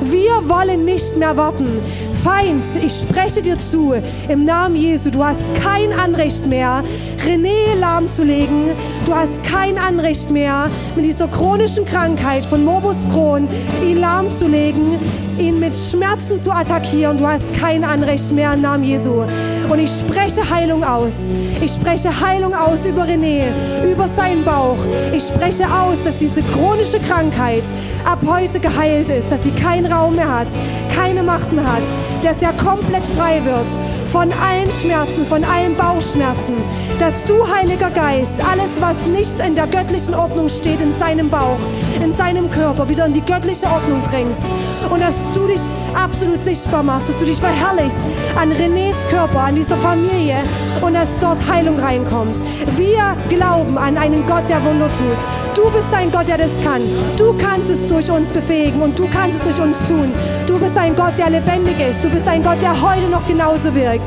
[0.01, 1.81] Wir wollen nicht mehr warten.
[2.23, 3.95] Feind, ich spreche dir zu,
[4.29, 6.85] im Namen Jesu, du hast kein Anrecht mehr,
[7.27, 8.71] René lahmzulegen.
[9.05, 13.49] Du hast kein Anrecht mehr, mit dieser chronischen Krankheit von Morbus Crohn
[13.85, 14.99] ihn lahmzulegen,
[15.39, 17.19] ihn mit Schmerzen zu attackieren.
[17.19, 19.25] Du hast kein Anrecht mehr im Namen Jesu.
[19.69, 21.33] Und ich spreche Heilung aus.
[21.61, 23.45] Ich spreche Heilung aus über René,
[23.91, 24.79] über seinen Bauch.
[25.15, 27.65] Ich spreche aus, dass diese chronische Krankheit
[28.05, 30.49] ab heute geheilt ist, dass sie keinen Raum mehr hat,
[30.95, 31.85] keine Macht mehr hat,
[32.23, 33.69] dass er komplett frei wird
[34.13, 36.55] von allen Schmerzen, von allen Bauchschmerzen,
[36.99, 41.59] dass du, Heiliger Geist, alles, was nicht in der göttlichen Ordnung steht, in seinem Bauch,
[42.05, 44.43] in seinem Körper, wieder in die göttliche Ordnung bringst
[44.91, 45.63] und dass du dich
[45.95, 47.97] absolut sichtbar machst, dass du dich verherrlichst
[48.39, 50.37] an Renés Körper, an dieser Familie
[50.83, 52.37] und dass dort Heilung reinkommt.
[52.77, 55.19] Wir glauben an einen Gott, der Wunder tut.
[55.55, 56.83] Du bist ein Gott, der das kann.
[57.17, 60.13] Du kannst es durch uns befähigen und du kannst es durch uns tun.
[60.47, 62.05] Du bist ein Gott, der lebendig ist.
[62.05, 64.02] Du bist ein Gott, der heute noch genauso wirkt.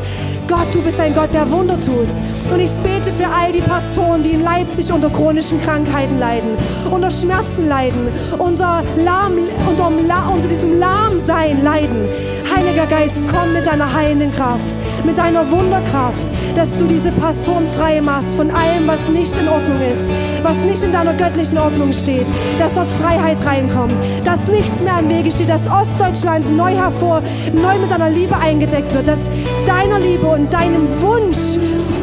[0.48, 2.08] Gott, du bist ein Gott, der Wunder tut.
[2.52, 6.56] Und ich bete für all die Pastoren, die in Leipzig unter chronischen Krankheiten leiden,
[6.91, 12.08] unter Schmerzen leiden, unter, Lahm, unter, unter diesem Lahmsein leiden.
[12.56, 18.01] Heiliger Geist, komm mit deiner heilenden Kraft, mit deiner Wunderkraft, dass du diese Pastoren frei
[18.01, 20.10] machst von allem, was nicht in Ordnung ist,
[20.43, 22.26] was nicht in deiner göttlichen Ordnung steht,
[22.58, 23.93] dass dort Freiheit reinkommt,
[24.24, 27.22] dass nichts mehr im Wege steht, dass Ostdeutschland neu hervor,
[27.53, 29.20] neu mit deiner Liebe eingedeckt wird, dass
[29.66, 31.60] deiner Liebe und deinem Wunsch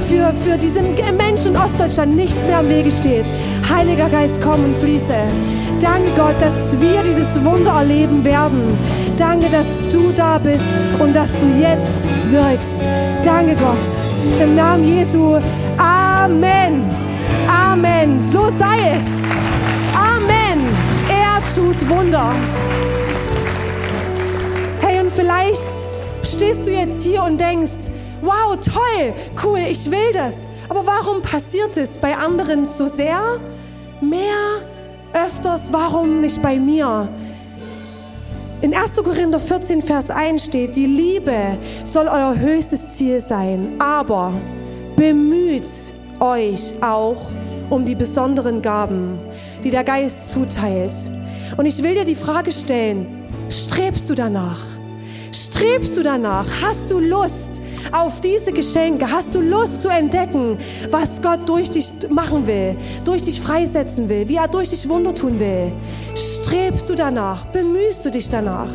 [0.09, 3.25] für, für diese Menschen in Ostdeutschland nichts mehr im Wege steht.
[3.71, 5.15] Heiliger Geist, komm und fließe.
[5.83, 8.79] Danke Gott, dass wir dieses Wunder erleben werden.
[9.17, 10.65] Danke, dass du da bist
[11.01, 12.87] und dass du jetzt wirkst.
[13.25, 14.41] Danke Gott.
[14.41, 15.41] Im Namen Jesu.
[15.79, 16.89] Amen.
[17.49, 18.21] Amen.
[18.21, 19.05] So sei es.
[19.93, 20.65] Amen.
[21.09, 22.33] Er tut Wunder.
[24.83, 25.89] Hey, und vielleicht
[26.23, 29.15] stehst du jetzt hier und denkst, wow, toll,
[29.45, 30.49] cool, ich will das.
[30.69, 33.19] Aber warum passiert es bei anderen so sehr?
[34.01, 34.63] Mehr,
[35.13, 37.09] öfters, warum nicht bei mir?
[38.63, 39.03] In 1.
[39.03, 44.33] Korinther 14, Vers 1 steht, die Liebe soll euer höchstes Ziel sein, aber
[44.97, 45.67] bemüht
[46.21, 47.21] euch auch
[47.71, 49.19] um die besonderen Gaben,
[49.65, 50.93] die der Geist zuteilt.
[51.57, 54.61] Und ich will dir die Frage stellen, strebst du danach?
[55.33, 56.47] Strebst du danach?
[56.63, 57.52] Hast du Lust?
[57.91, 59.11] Auf diese Geschenke?
[59.11, 60.59] Hast du Lust zu entdecken,
[60.91, 65.15] was Gott durch dich machen will, durch dich freisetzen will, wie er durch dich Wunder
[65.15, 65.73] tun will?
[66.15, 67.47] Strebst du danach?
[67.47, 68.71] Bemühst du dich danach?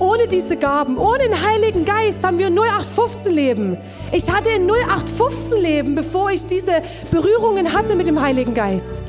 [0.00, 3.76] Ohne diese Gaben, ohne den Heiligen Geist haben wir 0815 Leben.
[4.12, 9.02] Ich hatte ein 0815 Leben, bevor ich diese Berührungen hatte mit dem Heiligen Geist.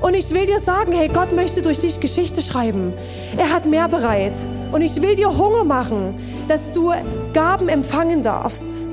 [0.00, 2.92] Und ich will dir sagen, hey, Gott möchte durch dich Geschichte schreiben.
[3.36, 4.34] Er hat mehr bereit.
[4.72, 6.14] Und ich will dir Hunger machen,
[6.48, 6.92] dass du
[7.34, 8.86] Gaben empfangen darfst.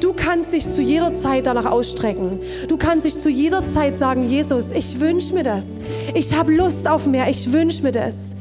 [0.00, 2.40] Du kannst dich zu jeder Zeit danach ausstrecken.
[2.68, 5.66] Du kannst dich zu jeder Zeit sagen, Jesus, ich wünsche mir das.
[6.14, 7.28] Ich habe Lust auf mehr.
[7.30, 8.34] Ich wünsche mir das.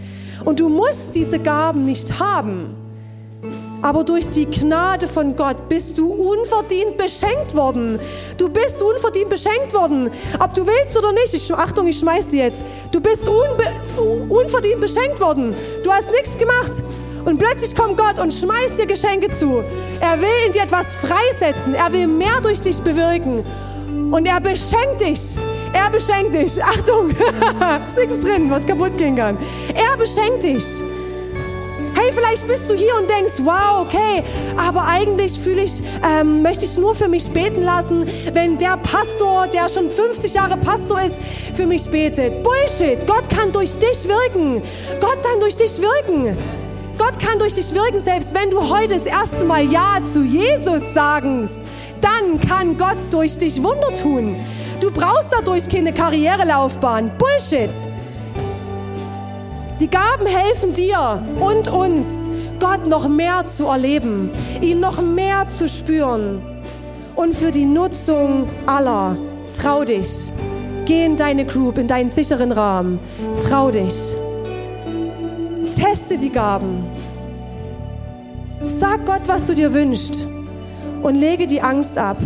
[0.43, 2.75] Und du musst diese Gaben nicht haben.
[3.81, 7.99] Aber durch die Gnade von Gott bist du unverdient beschenkt worden.
[8.37, 10.11] Du bist unverdient beschenkt worden.
[10.39, 11.33] Ob du willst oder nicht.
[11.33, 12.63] Ich, Achtung, ich schmeiß dir jetzt.
[12.91, 13.63] Du bist unbe,
[14.29, 15.55] unverdient beschenkt worden.
[15.83, 16.83] Du hast nichts gemacht.
[17.25, 19.63] Und plötzlich kommt Gott und schmeißt dir Geschenke zu.
[19.99, 21.73] Er will in dir etwas freisetzen.
[21.73, 23.43] Er will mehr durch dich bewirken.
[24.11, 25.37] Und er beschenkt dich.
[25.73, 26.63] Er beschenkt dich.
[26.63, 27.09] Achtung,
[27.87, 29.37] ist nichts drin, was kaputt gehen kann.
[29.73, 30.83] Er beschenkt dich.
[32.01, 34.23] Hey, vielleicht bist du hier und denkst, wow, okay,
[34.57, 39.45] aber eigentlich fühle ich, ähm, möchte ich nur für mich beten lassen, wenn der Pastor,
[39.45, 41.21] der schon 50 Jahre Pastor ist,
[41.55, 42.41] für mich betet.
[42.41, 43.05] Bullshit.
[43.05, 44.63] Gott kann durch dich wirken.
[44.99, 46.35] Gott kann durch dich wirken.
[46.97, 50.95] Gott kann durch dich wirken, selbst wenn du heute das erste Mal Ja zu Jesus
[50.95, 51.53] sagst.
[52.01, 54.43] Dann kann Gott durch dich Wunder tun.
[54.79, 57.11] Du brauchst dadurch keine Karrierelaufbahn.
[57.19, 57.69] Bullshit.
[59.81, 62.29] Die Gaben helfen dir und uns,
[62.59, 64.29] Gott noch mehr zu erleben,
[64.61, 66.39] ihn noch mehr zu spüren.
[67.15, 69.17] Und für die Nutzung aller,
[69.59, 70.31] trau dich.
[70.85, 72.99] Geh in deine Group, in deinen sicheren Rahmen.
[73.41, 74.15] Trau dich.
[75.75, 76.85] Teste die Gaben.
[78.61, 80.27] Sag Gott, was du dir wünschst
[81.01, 82.17] und lege die Angst ab.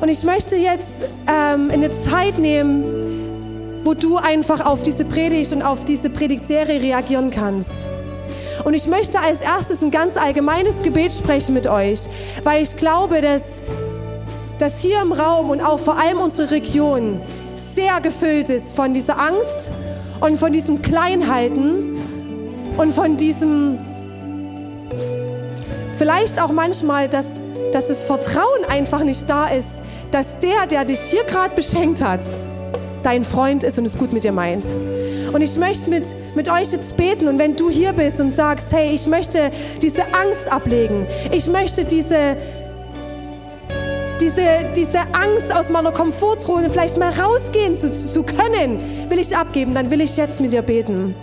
[0.00, 2.84] Und ich möchte jetzt ähm, eine Zeit nehmen,
[3.84, 7.90] wo du einfach auf diese Predigt und auf diese Predigtserie reagieren kannst.
[8.64, 12.06] Und ich möchte als erstes ein ganz allgemeines Gebet sprechen mit euch,
[12.44, 13.62] weil ich glaube, dass,
[14.58, 17.20] dass hier im Raum und auch vor allem unsere Region
[17.54, 19.72] sehr gefüllt ist von dieser Angst
[20.20, 21.98] und von diesem Kleinhalten
[22.78, 23.78] und von diesem,
[25.98, 31.00] vielleicht auch manchmal, dass, dass das Vertrauen einfach nicht da ist, dass der, der dich
[31.00, 32.20] hier gerade beschenkt hat,
[33.04, 34.66] dein Freund ist und es gut mit dir meint.
[35.32, 37.28] Und ich möchte mit, mit euch jetzt beten.
[37.28, 39.50] Und wenn du hier bist und sagst, hey, ich möchte
[39.82, 42.36] diese Angst ablegen, ich möchte diese,
[44.20, 44.42] diese,
[44.76, 48.78] diese Angst aus meiner Komfortzone vielleicht mal rausgehen zu, zu können,
[49.08, 51.14] will ich abgeben, dann will ich jetzt mit dir beten.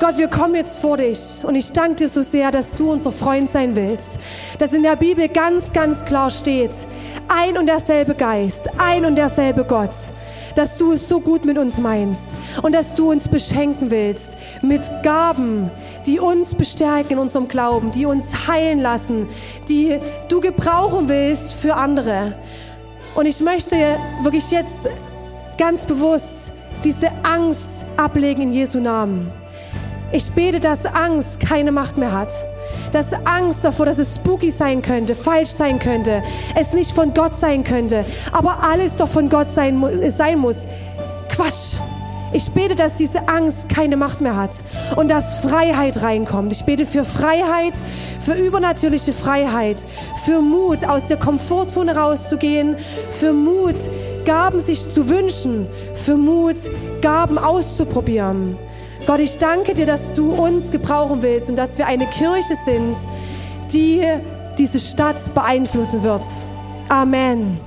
[0.00, 3.10] Gott, wir kommen jetzt vor dich und ich danke dir so sehr, dass du unser
[3.10, 4.20] Freund sein willst.
[4.60, 6.72] Dass in der Bibel ganz, ganz klar steht,
[7.26, 9.90] ein und derselbe Geist, ein und derselbe Gott.
[10.54, 14.88] Dass du es so gut mit uns meinst und dass du uns beschenken willst mit
[15.02, 15.68] Gaben,
[16.06, 19.26] die uns bestärken in unserem Glauben, die uns heilen lassen,
[19.68, 22.36] die du gebrauchen willst für andere.
[23.16, 23.76] Und ich möchte
[24.22, 24.88] wirklich jetzt
[25.58, 26.52] ganz bewusst
[26.84, 29.32] diese Angst ablegen in Jesu Namen.
[30.10, 32.32] Ich bete, dass Angst keine Macht mehr hat.
[32.92, 36.22] Dass Angst davor, dass es spooky sein könnte, falsch sein könnte,
[36.54, 40.66] es nicht von Gott sein könnte, aber alles doch von Gott sein, sein muss.
[41.28, 41.78] Quatsch.
[42.32, 44.52] Ich bete, dass diese Angst keine Macht mehr hat
[44.96, 46.52] und dass Freiheit reinkommt.
[46.52, 47.72] Ich bete für Freiheit,
[48.20, 49.86] für übernatürliche Freiheit,
[50.24, 52.76] für Mut, aus der Komfortzone rauszugehen,
[53.18, 53.76] für Mut,
[54.26, 56.56] Gaben sich zu wünschen, für Mut,
[57.00, 58.58] Gaben auszuprobieren.
[59.08, 62.94] Gott, ich danke dir, dass du uns gebrauchen willst und dass wir eine Kirche sind,
[63.72, 64.04] die
[64.58, 66.22] diese Stadt beeinflussen wird.
[66.90, 67.58] Amen.